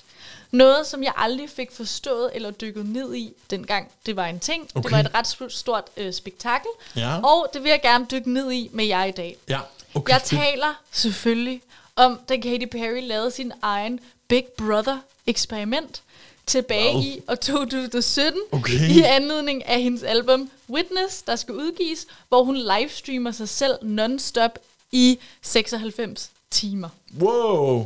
[0.53, 4.69] Noget, som jeg aldrig fik forstået eller dykket ned i, dengang det var en ting.
[4.75, 4.83] Okay.
[4.83, 6.69] Det var et ret stort øh, spektakel.
[6.95, 7.17] Ja.
[7.21, 9.37] Og det vil jeg gerne dykke ned i med jer i dag.
[9.49, 9.59] Ja,
[9.95, 10.13] okay.
[10.13, 11.61] Jeg taler selvfølgelig
[11.95, 16.01] om, da Katy Perry lavede sin egen Big Brother-eksperiment
[16.45, 17.01] tilbage Wow.
[17.03, 18.89] i år 2017 Okay.
[18.89, 24.59] i anledning af hendes album Witness, der skal udgives, hvor hun livestreamer sig selv non-stop
[24.91, 26.89] i 96 timer.
[27.21, 27.79] Wow.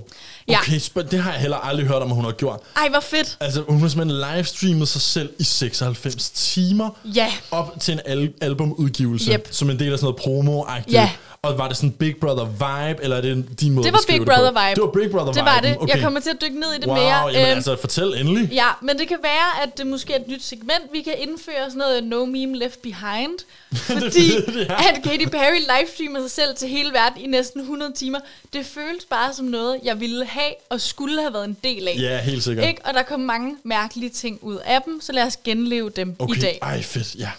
[0.50, 1.02] Okay, ja.
[1.02, 2.60] det har jeg heller aldrig hørt om, at hun har gjort.
[2.78, 3.38] Ej, hvor fedt.
[3.40, 6.90] Altså, hun har simpelthen livestreamet sig selv i 96 timer.
[7.06, 7.34] Ja.
[7.52, 9.32] Op til en al- albumudgivelse.
[9.32, 9.48] Yep.
[9.52, 10.92] Som en del af sådan noget promo-agtigt.
[10.94, 11.10] Ja.
[11.42, 14.20] Og var det sådan Big Brother vibe, eller er det din måde Det var Big
[14.20, 14.28] det?
[14.28, 14.76] Brother vibe.
[14.76, 15.46] Det var Big Brother Det vibe.
[15.46, 15.78] var det.
[15.80, 15.94] Okay.
[15.96, 17.20] Jeg kommer til at dykke ned i det wow, mere.
[17.28, 18.50] Jamen, Øhm, altså, fortæl endelig.
[18.52, 21.64] Ja, men det kan være, at det måske er et nyt segment, vi kan indføre
[21.66, 23.38] sådan noget No Meme Left Behind.
[23.90, 24.76] Fordi fedt, ja.
[24.90, 28.20] at Katy Perry livestreamer sig selv til hele verden i næsten 100 timer.
[28.54, 31.96] Det føles bare som noget, jeg ville have og skulle have været en del af.
[32.00, 32.68] Ja, helt sikkert.
[32.68, 32.82] Ikke?
[32.86, 36.36] Og der kom mange mærkelige ting ud af dem, så lad os genleve dem Okay,
[36.36, 36.60] i dag.
[36.62, 37.32] ej fedt, ja.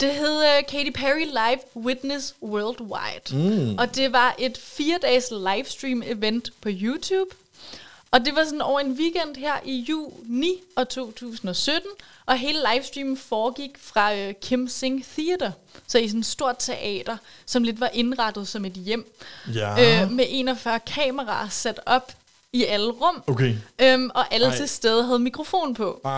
[0.00, 3.36] Det hed uh, Katy Perry Live Witness Worldwide.
[3.68, 3.78] Mm.
[3.78, 7.30] Og det var et fire-dages livestream event på YouTube.
[8.10, 11.82] Og det var sådan over en weekend her i juni og 2017,
[12.26, 15.50] og hele livestreamen foregik fra øh, Kim Sing Theater,
[15.86, 19.12] så i sådan et stort teater, som lidt var indrettet som et hjem,
[19.54, 20.02] Ja.
[20.04, 22.12] øh, med 41 kameraer sat op
[22.52, 23.54] i alle rum, Okay.
[23.78, 24.56] øhm, og alle Ej.
[24.56, 26.00] til stede havde mikrofon på.
[26.04, 26.10] Ej,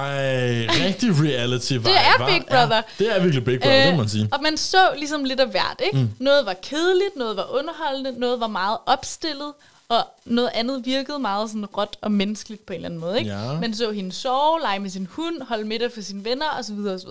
[0.70, 2.26] rigtig reality vibe, Det er?
[2.26, 2.76] Big Brother.
[2.76, 4.28] Ja, det er virkelig Big Brother, øh, det må man sige.
[4.32, 5.97] Og man så ligesom lidt af hvert, ikke?
[5.99, 6.11] Mm.
[6.18, 9.53] Noget var kedeligt, noget var underholdende, noget var meget opstillet,
[9.91, 13.30] og noget andet virkede meget sådan råt og menneskeligt på en eller anden måde, ikke?
[13.30, 13.53] Ja.
[13.61, 16.78] Man så hende sove, lege med sin hund, holde middag for sine venner, osv.
[16.86, 17.09] osv.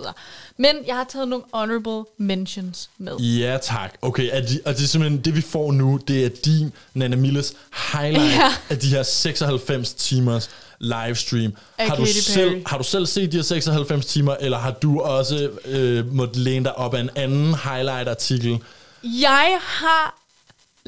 [0.58, 3.18] Men jeg har taget nogle honorable mentions med.
[3.18, 3.94] Ja, tak.
[4.02, 7.16] Okay, er de, og det er simpelthen det, vi får nu, det er din, Nana
[7.16, 7.54] Milles,
[7.94, 8.52] highlight Ja.
[8.70, 10.50] af de her 96 timers
[10.80, 11.54] livestream.
[11.78, 15.00] Af Har du, selv, har du selv set de her 96 timer, eller har du
[15.02, 18.60] også øh, måttet læne dig op af en anden highlight-artikel?
[19.04, 20.19] Jeg har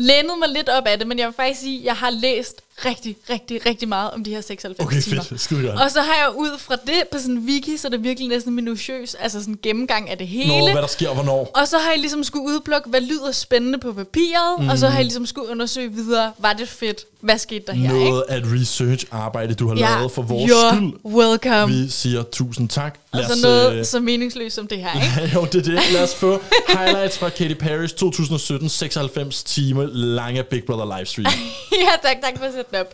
[0.01, 2.61] lænet mig lidt op af det, men jeg vil faktisk sige, at jeg har læst
[2.85, 5.23] rigtig, rigtig, rigtig meget om de her 96 Okay, timer.
[5.23, 5.41] fedt.
[5.41, 5.81] Skide godt.
[5.81, 8.29] Og så har jeg ud fra det på sådan en wiki, så er det virkelig
[8.29, 10.47] næsten minutiøs, altså sådan en gennemgang af det hele.
[10.59, 11.51] Nå, hvad der sker og hvornår.
[11.55, 14.69] Og så har jeg ligesom skulle udplukke, hvad lyder spændende på papiret, mm.
[14.69, 17.93] og så har jeg ligesom skulle undersøge videre, var det fedt, hvad skete der her,
[17.95, 18.09] ikke?
[18.09, 20.93] Noget af et research-arbejde, du har Ja, lavet for vores you're skyld.
[21.05, 21.73] welcome.
[21.73, 22.97] Vi siger tusind tak.
[23.11, 25.33] Og Lad så os, noget øh, så meningsløst som det her, ikke?
[25.35, 25.91] jo, det er det.
[25.93, 26.41] Lad os få
[26.77, 31.33] highlights fra Katy Perry's 2017 96 timer lange Big Brother livestream.
[31.71, 32.93] ja, tak, tak for sætte den op.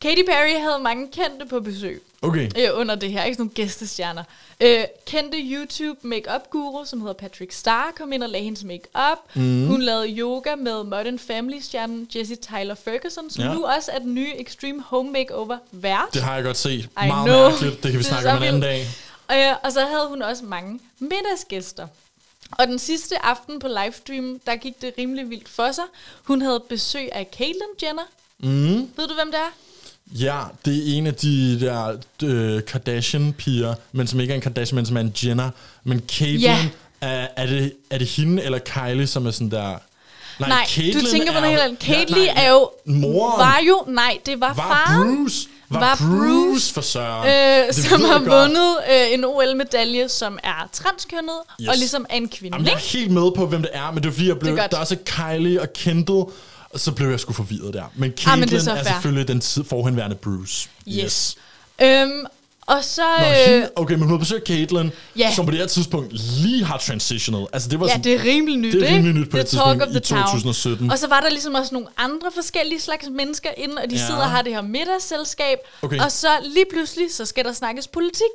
[0.00, 2.02] Katy Perry havde mange kendte på besøg.
[2.22, 2.50] Okay.
[2.58, 4.24] Øh, under det her, ikke sådan nogle gæstestjerner.
[4.60, 9.18] Øh, kendte YouTube makeup guru, som hedder Patrick Starr, kom ind og lagde hendes makeup.
[9.34, 9.66] Mhm.
[9.66, 13.54] Hun lavede yoga med Modern Family-stjernen Jessie Tyler Ferguson, som Ja.
[13.54, 16.08] nu også er den nye Extreme Home Makeover vært.
[16.14, 16.72] Det har jeg godt set.
[16.84, 17.48] I Meget know.
[17.50, 17.74] mærkeligt.
[17.74, 18.86] Det kan vi Det snakke om en anden dag.
[19.32, 21.86] Øh, og så havde hun også mange middagsgæster.
[22.50, 25.84] Og den sidste aften på livestream, der gik det rimelig vildt for sig.
[26.22, 28.02] Hun havde besøg af Caitlyn Jenner.
[28.42, 28.48] Mm.
[28.96, 29.52] Ved du, hvem det er?
[30.24, 34.76] Ja, det er en af de der øh, Kardashian-piger, men som ikke er en Kardashian,
[34.76, 35.50] men som er en Jenner.
[35.84, 36.58] Men Caitlyn, Ja.
[37.00, 39.76] er, er, det, er det hende eller Kylie, som er sådan der...
[40.40, 41.82] Nej, Caitlyn du tænker på noget helt andet.
[41.82, 42.70] Caitlyn nej, er jo...
[42.84, 43.38] Moren.
[43.40, 43.84] Var jo...
[43.88, 45.16] Nej, det var, Var faren.
[45.24, 45.48] Bruce.
[45.70, 47.66] Var, Var Bruce, for søren.
[47.68, 51.68] Øh, som har vundet øh, en OL-medalje, som er transkønnet, Yes.
[51.68, 52.56] og ligesom er en kvinde.
[52.56, 54.52] Jamen, jeg er helt med på, hvem det er, men det er fordi, jeg blev,
[54.56, 56.24] Det er der er også Kylie og Kendall,
[56.74, 57.84] og så blev jeg sgu forvirret der.
[57.94, 60.68] Men Ah, Caitlyn men det er er, selvfølgelig den forhenværende Bruce.
[60.88, 61.36] Yes.
[61.82, 62.10] Øhm,
[62.66, 63.02] og så...
[63.18, 65.32] Nå, Øh, hende, okay, men hun har besøgt Caitlyn, Ja.
[65.34, 66.12] som på det her tidspunkt
[66.42, 67.46] lige har transitionet.
[67.52, 69.46] Altså, det var ja, sådan, det er rimelig nyt, Det er rimelig nyt på det
[69.46, 70.22] tidspunkt i the town.
[70.22, 70.90] 2017.
[70.90, 74.06] Og så var der ligesom også nogle andre forskellige slags mennesker inde, og de Ja.
[74.06, 75.58] sidder og har det her middagsselskab.
[75.82, 75.98] Okay.
[75.98, 78.34] Og så lige pludselig, så skal der snakkes politik.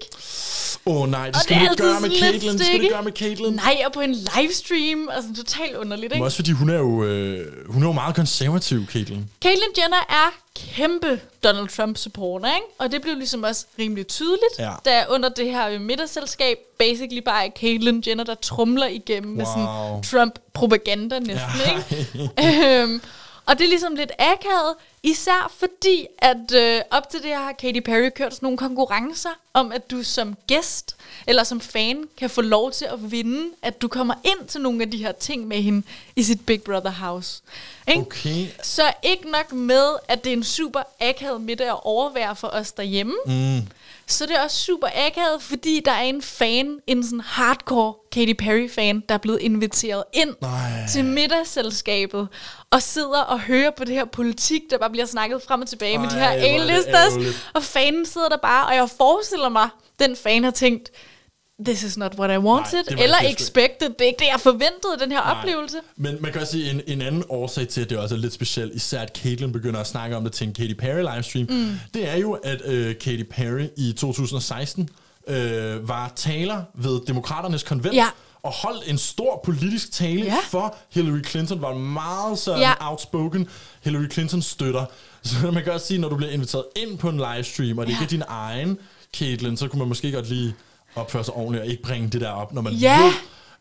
[0.85, 2.57] Åh oh, nej, det Og skal det vi ikke gøre med Caitlyn.
[2.57, 3.53] Det skal vi gøre med Caitlyn.
[3.53, 5.09] Nej, og på en livestream.
[5.11, 6.25] Altså totalt underligt, Men ikke?
[6.25, 9.23] også fordi hun er jo, øh, hun er jo meget konservativ, Caitlyn.
[9.43, 10.27] Caitlyn Jenner er
[10.75, 12.65] kæmpe Donald Trump-supporter, ikke?
[12.77, 14.71] Og det blev ligesom også rimelig tydeligt, Ja.
[14.85, 19.53] da under det her middagsselskab basically bare er Caitlyn Jenner, der trumler igennem med Wow.
[19.53, 22.29] sådan Trump-propaganda næsten, ikke?
[22.81, 23.01] øhm,
[23.49, 27.51] og det er ligesom lidt akavet, især fordi, at øh, op til det her har
[27.51, 30.95] Katy Perry kørt sådan nogle konkurrencer om, at du som gæst
[31.27, 34.81] eller som fan kan få lov til at vinde, at du kommer ind til nogle
[34.83, 37.41] af de her ting med hende i sit Big Brother house.
[37.87, 38.01] Ikke?
[38.01, 38.47] Okay.
[38.63, 42.71] Så ikke nok med, at det er en super akavet middag at overvære for os
[42.71, 43.67] derhjemme, Mm.
[44.11, 48.33] Så det er også super akavet, fordi der er en fan, en sådan hardcore Katy
[48.39, 50.85] Perry-fan, der er blevet inviteret ind Nej.
[50.91, 52.27] til middagsselskabet,
[52.71, 55.97] og sidder og hører på det her politik, der bare bliver snakket frem og tilbage
[55.97, 59.69] med de her Ej, er A-listers, og fanen sidder der bare, og jeg forestiller mig,
[59.99, 60.91] den fan har tænkt,
[61.65, 64.39] this is not what I wanted, var eller ikke expected, det er ikke det, jeg
[64.39, 65.35] forventede, den her Nej.
[65.39, 65.77] oplevelse.
[65.97, 68.33] Men man kan også sige, en, en anden årsag til, at det også er lidt
[68.33, 71.71] specielt, især at Caitlyn begynder at snakke om det til en Katy Perry livestream, Mm.
[71.93, 74.89] det er jo, at øh, Katy Perry i 2016
[75.27, 78.07] øh, var taler ved Demokraternes konvent, Ja.
[78.43, 80.35] og holdt en stor politisk tale Ja.
[80.49, 82.89] for Hillary Clinton, var meget sådan Ja.
[82.91, 83.47] outspoken
[83.83, 84.85] Hillary Clinton støtter.
[85.23, 87.91] Så man kan også sige, når du bliver inviteret ind på en livestream, og det
[87.91, 87.95] Ja.
[87.97, 88.77] ikke er din egen
[89.17, 90.53] Caitlyn, så kunne man måske godt lige
[90.95, 93.03] opføre sig ordentligt, og ikke bringe det der op, når man Ja.
[93.03, 93.11] ved,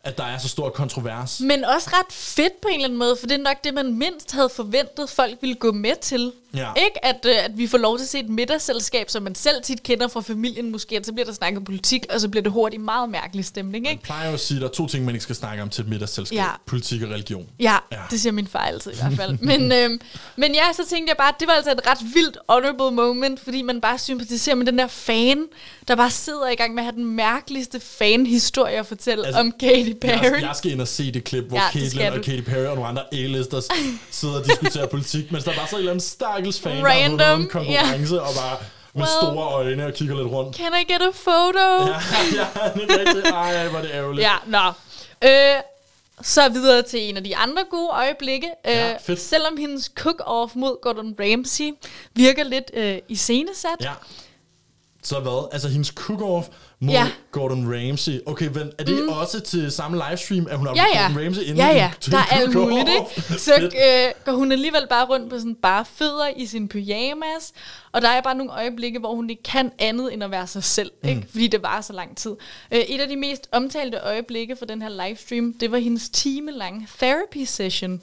[0.03, 1.39] at der er så stor kontrovers.
[1.41, 3.93] Men også ret fedt på en eller anden måde, for det er nok det, man
[3.93, 6.31] mindst havde forventet, folk ville gå med til.
[6.53, 6.67] Ja.
[6.77, 9.61] Ikke at, øh, at vi får lov til at se et middagsselskab, som man selv
[9.63, 12.51] tit kender fra familien måske, at så bliver der snakket politik, og så bliver det
[12.51, 13.89] hurtigt meget mærkelig stemning, ikke?
[13.89, 15.69] Jeg plejer jo at sige, at der er to ting, man ikke skal snakke om
[15.69, 16.37] til et middagsselskab.
[16.37, 16.47] Ja.
[16.65, 17.47] Politik og religion.
[17.59, 17.97] Ja, Ja.
[18.11, 19.37] det siger min far altid i hvert fald.
[19.51, 20.01] men, øhm,
[20.35, 23.39] men ja, så tænkte jeg bare, at det var altså et ret vildt honorable moment,
[23.39, 25.45] fordi man bare sympatiserer med den der fan,
[25.87, 29.51] der bare sidder i gang med at have den mærkeligste fan-historie at fortælle altså, om
[29.93, 30.33] Katy Perry.
[30.33, 32.13] Jeg, jeg skal ind og se det klip, hvor Ja, Caitlyn og.
[32.25, 33.67] Katy Perry og nogle andre A-listers
[34.11, 36.89] sidder og diskuterer politik, mens der bare så en eller anden stak stakkels fan, der
[36.89, 38.57] har Random, en konkurrence, og bare
[38.93, 39.07] med Well.
[39.21, 40.55] store øjne og kigger lidt rundt.
[40.57, 41.65] Can I get a photo?
[41.87, 41.99] Ja,
[42.39, 43.27] ja, det er rigtigt.
[43.27, 44.27] Ej, hvor er det ærgerligt.
[44.27, 44.67] Ja, nå.
[45.23, 45.61] Øh,
[46.21, 48.49] så videre til en af de andre gode øjeblikke.
[48.65, 51.71] Ja, øh, selvom hendes cook-off mod Gordon Ramsay
[52.13, 53.69] virker lidt øh, iscenesat.
[53.81, 53.91] Ja.
[55.03, 55.49] Så hvad?
[55.51, 56.45] Altså hendes cook-off
[56.79, 57.07] mod Ja.
[57.31, 58.19] Gordon Ramsay.
[58.25, 59.01] Okay, men er det Mm.
[59.03, 59.09] mm.
[59.09, 61.07] også til samme livestream, at hun har Ja, ja.
[61.07, 61.91] Gordon Ramsay inden ja, ja.
[62.01, 63.39] til Der er alt muligt, ikke?
[63.45, 67.53] Så øh, går hun alligevel bare rundt på sådan bare fødder i sin pyjamas,
[67.91, 70.63] og der er bare nogle øjeblikke, hvor hun ikke kan andet end at være sig
[70.63, 71.09] selv, Mm.
[71.09, 71.27] ikke?
[71.31, 72.31] Fordi det var så lang tid.
[72.71, 76.87] Øh, et af de mest omtalte øjeblikke for den her livestream, det var hendes timelange
[76.99, 78.01] therapy session,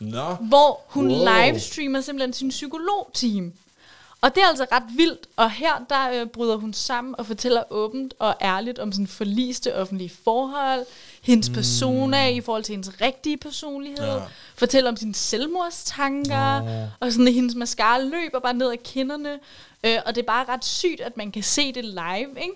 [0.00, 0.34] Nå.
[0.40, 1.26] hvor hun Wow.
[1.26, 3.52] livestreamer simpelthen sin psykologteam.
[4.20, 7.62] Og det er altså ret vildt, og her der øh, bryder hun sammen og fortæller
[7.70, 10.84] åbent og ærligt om sådan forliste offentlige forhold,
[11.22, 11.54] hendes mm.
[11.54, 14.14] persona i forhold til hendes rigtige personlighed, Ja.
[14.14, 14.20] ja.
[14.54, 16.86] fortæller om sine selvmordstanker, Nå.
[17.00, 19.38] og sådan at hendes mascara løber bare ned ad kinderne,
[19.84, 22.52] øh, og det er bare ret sygt, at man kan se det live, ikke?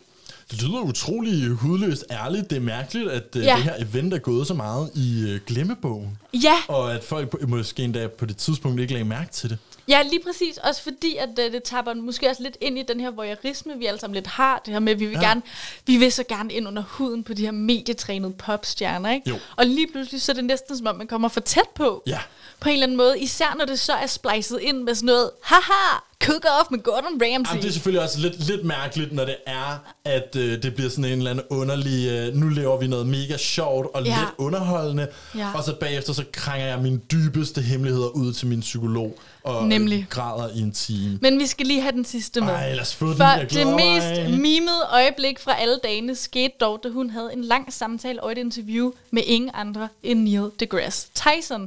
[0.50, 2.50] Det lyder utrolig hudløst ærligt.
[2.50, 3.40] Det er mærkeligt, at ja.
[3.40, 3.54] Ja.
[3.56, 6.18] det her event er gået så meget i øh, glemmebogen.
[6.34, 6.54] Ja.
[6.68, 9.58] Og at folk måske endda på det tidspunkt ikke lagde mærke til det.
[9.90, 10.58] Ja, lige præcis.
[10.58, 13.86] Også fordi, at øh, det tapper måske også lidt ind i den her voyeurisme, vi
[13.86, 14.62] alle sammen lidt har.
[14.64, 15.28] Det her med, at vi vil, ja.
[15.28, 15.42] gerne,
[15.86, 19.30] vi vil så gerne ind under huden på de her medietrænede popstjerner, ikke?
[19.30, 19.38] Jo.
[19.56, 22.02] Og lige pludselig, så er det næsten som om, man kommer for tæt på.
[22.06, 22.20] Ja.
[22.60, 23.20] På en eller anden måde.
[23.20, 27.12] Især når det så er splicet ind med sådan noget, haha, cook off med Gordon
[27.22, 27.50] Ramsay.
[27.50, 30.90] Jamen, det er selvfølgelig også lidt, lidt mærkeligt, når det er, at øh, det bliver
[30.90, 34.18] sådan en eller anden underlig, øh, nu laver vi noget mega sjovt og Ja.
[34.18, 35.48] lidt underholdende, Ja.
[35.54, 39.98] og så bagefter så krænger jeg mine dybeste hemmeligheder ud til min psykolog, og Nemlig.
[39.98, 41.18] øh, græder i en time.
[41.22, 42.48] Men vi skal lige have den sidste med.
[42.48, 43.16] Ej, lad os få den.
[43.16, 44.30] For det mest mig.
[44.40, 48.38] mimede øjeblik fra alle dagene skete dog, da hun havde en lang samtale og et
[48.38, 51.60] interview med ingen andre end Neil deGrasse Tyson.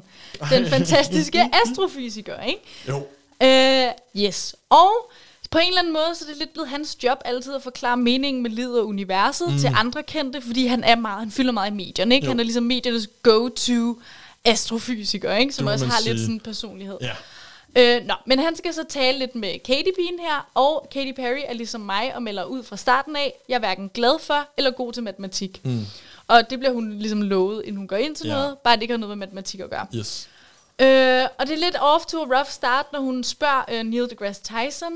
[0.49, 0.69] Den Ej.
[0.69, 2.59] fantastiske astrofysiker, ikke?
[2.89, 3.05] Jo.
[3.43, 3.87] Øh,
[4.23, 4.55] yes.
[4.69, 4.91] Og
[5.51, 7.97] på en eller anden måde, så er det lidt blevet hans job altid at forklare
[7.97, 9.57] meningen med livet og universet Mm.
[9.59, 12.25] til andre kendte, fordi han er meget, han fylder meget i medierne, ikke?
[12.25, 12.31] Jo.
[12.31, 14.01] Han er ligesom mediernes go-to
[14.45, 15.53] astrofysiker, ikke?
[15.53, 16.19] Som også har lidt sige.
[16.19, 16.97] sådan en personlighed.
[17.01, 17.11] Ja.
[17.77, 21.41] Øh, nå, men han skal så tale lidt med Katy Bean her, og Katy Perry
[21.45, 24.71] er ligesom mig og melder ud fra starten af, jeg er hverken glad for eller
[24.71, 25.61] god til matematik.
[25.63, 25.85] Mm.
[26.27, 28.33] Og det bliver hun ligesom lovet, inden hun går ind til ja.
[28.33, 29.85] noget, bare det ikke har noget med matematik at gøre.
[29.95, 30.29] Yes.
[30.79, 34.09] Øh, og det er lidt off to a rough start, når hun spørger øh, Neil
[34.09, 34.93] deGrasse Tyson.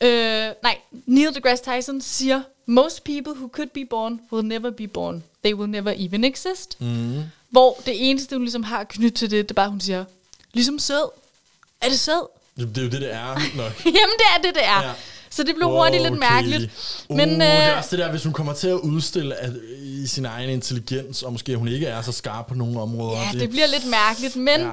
[0.00, 4.86] Øh, nej, Neil deGrasse Tyson siger, Most people who could be born will never be
[4.86, 5.24] born.
[5.44, 6.80] They will never even exist.
[6.80, 7.22] Mm.
[7.50, 10.04] Hvor det eneste, hun ligesom har knyttet til det, det er bare, hun siger,
[10.52, 11.10] ligesom sød.
[11.80, 12.28] Er det sød?
[12.56, 13.84] Det, det er jo det, det er nok.
[13.98, 14.82] Jamen, det er det, det er.
[14.82, 14.92] Ja.
[15.30, 16.70] Så det blev hurtigt lidt mærkeligt.
[17.08, 19.34] Uh, Men, uh, det er øh, også det der, hvis hun kommer til at udstille
[19.34, 23.18] at, i sin egen intelligens, og måske hun ikke er så skarp på nogle områder.
[23.18, 24.70] Ja, det bliver lidt mærkeligt, men Ja.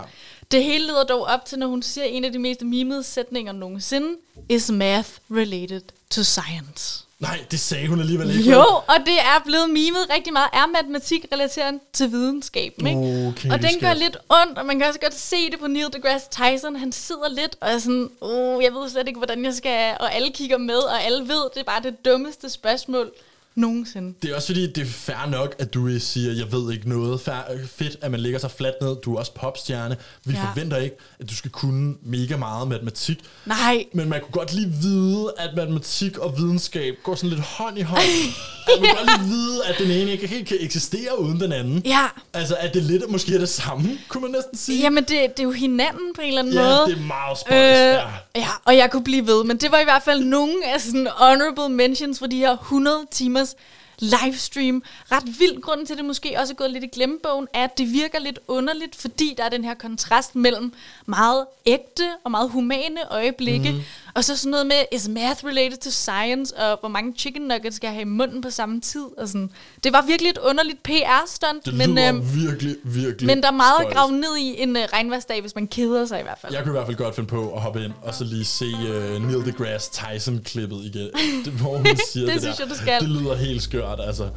[0.52, 3.52] Det hele leder dog op til, når hun siger en af de mest mimede sætninger
[3.52, 4.16] nogensinde,
[4.50, 7.04] is math related to science.
[7.20, 8.52] Nej, det sagde hun alligevel ikke.
[8.52, 10.50] Jo, og det er blevet mimet rigtig meget.
[10.54, 13.28] Er matematik relateret til videnskaben, ikke?
[13.28, 15.88] Okay, og den gør lidt ondt, og man kan også godt se det på Neil
[15.94, 16.76] deGrasse Tyson.
[16.76, 19.98] Han sidder lidt og er sådan, oh, jeg ved slet ikke, hvordan jeg skal...
[20.00, 23.12] Og alle kigger med, og alle ved, det er bare det dummeste spørgsmål
[23.56, 24.14] nogensinde.
[24.22, 27.22] Det er også fordi, det er fair nok, at du siger, jeg ved ikke noget.
[27.22, 27.36] Fair,
[27.68, 28.95] fedt, at man lægger sig fladt ned.
[29.06, 29.97] Du er også popstjerne.
[30.26, 30.39] Vi Ja.
[30.39, 30.45] ja.
[30.49, 33.18] forventer ikke, at du skal kunne mega meget matematik.
[33.45, 33.86] Nej.
[33.93, 37.82] Men man kunne godt lige vide, at matematik og videnskab går sådan lidt hånd i
[37.82, 37.99] hånd.
[38.01, 41.51] at man kunne godt lige vide, at den ene ikke helt kan eksistere uden den
[41.51, 41.82] anden.
[41.86, 42.06] Ja.
[42.34, 44.82] Altså, at det lidt måske er det samme, kunne man næsten sige.
[44.82, 46.86] Jamen, det, det er jo hinanden på en eller anden Ja, måde.
[46.95, 48.01] det er meget spøjst, ja.
[48.36, 51.08] ja, og jeg kunne blive ved, men det var i hvert fald nogle af sådan
[51.16, 52.97] honorable mentions for de her 100
[53.44, 53.56] timers
[54.00, 54.84] livestream.
[55.12, 57.78] Ret vild grund til, at det måske også er gået lidt i glemmebogen, er, at
[57.78, 60.74] det virker lidt underligt, fordi der er den her kontrast mellem
[61.06, 63.82] meget ægte og meget humane øjeblikke, mm.
[64.14, 67.76] og så sådan noget med, is math related to science, og hvor mange chicken nuggets
[67.76, 69.50] skal jeg have i munden på samme tid, og sådan.
[69.84, 73.74] Det var virkelig et underligt PR-stunt, Det men, øhm, virkelig, virkelig men der er meget
[73.80, 73.96] at spøjst.
[73.98, 76.54] grave ned i en uh, regnværsdag, hvis man keder sig i hvert fald.
[76.54, 78.66] Jeg kunne i hvert fald godt finde på at hoppe ind og så lige se
[78.66, 81.10] uh, Neil deGrasse Tyson-klippet igen.
[81.46, 82.91] Det, hvor hun siger Det det, synes der.
[82.91, 82.98] jeg.
[83.02, 84.28] Det lyder helt skørt, altså.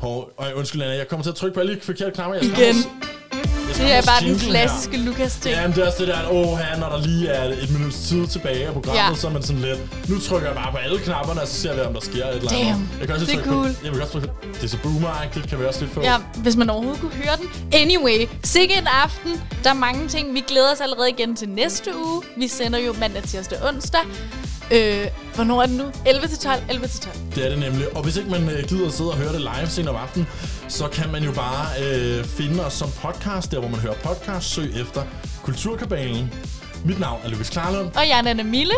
[0.00, 2.34] Hov, øj, undskyld, Anna, jeg kommer til at trykke på alle de forkerte knapper.
[2.34, 2.68] Jeg Igen.
[2.68, 2.88] også-
[3.76, 5.54] Det er bare den klassiske Lucas-ting.
[5.54, 7.70] Ja, men det er også det der, at åh, her, når der lige er et
[7.70, 9.14] minuts tid tilbage af programmet, Ja.
[9.20, 11.74] så er man sådan lidt, nu trykker jeg bare på alle knapperne, og så ser
[11.74, 12.66] vi, om der sker et eller andet.
[12.66, 13.66] Damn, Jeg kan også det er cool.
[13.74, 15.08] På, jeg vil også trykke, det er så boomer
[15.48, 16.02] kan vi også lige få.
[16.02, 17.48] Ja, hvis man overhovedet kunne høre den.
[17.72, 19.42] Anyway, sikke en aften.
[19.64, 20.34] Der er mange ting.
[20.34, 22.22] Vi glæder os allerede igen til næste uge.
[22.36, 24.00] Vi sender jo mandag, tirsdag, onsdag.
[24.70, 25.84] Øh, hvornår er det nu?
[26.06, 27.16] 11 til 12, 11 til 12.
[27.34, 27.96] Det er det nemlig.
[27.96, 30.28] Og hvis ikke man øh, gider at sidde og høre det live senere om aftenen,
[30.68, 34.50] så kan man jo bare øh, finde os som podcast, der hvor man hører podcast.
[34.54, 35.02] Søg efter
[35.42, 36.34] Kulturkabalen.
[36.84, 37.86] Mit navn er Louis Klarlund.
[37.96, 38.74] Og jeg er Nana Mille.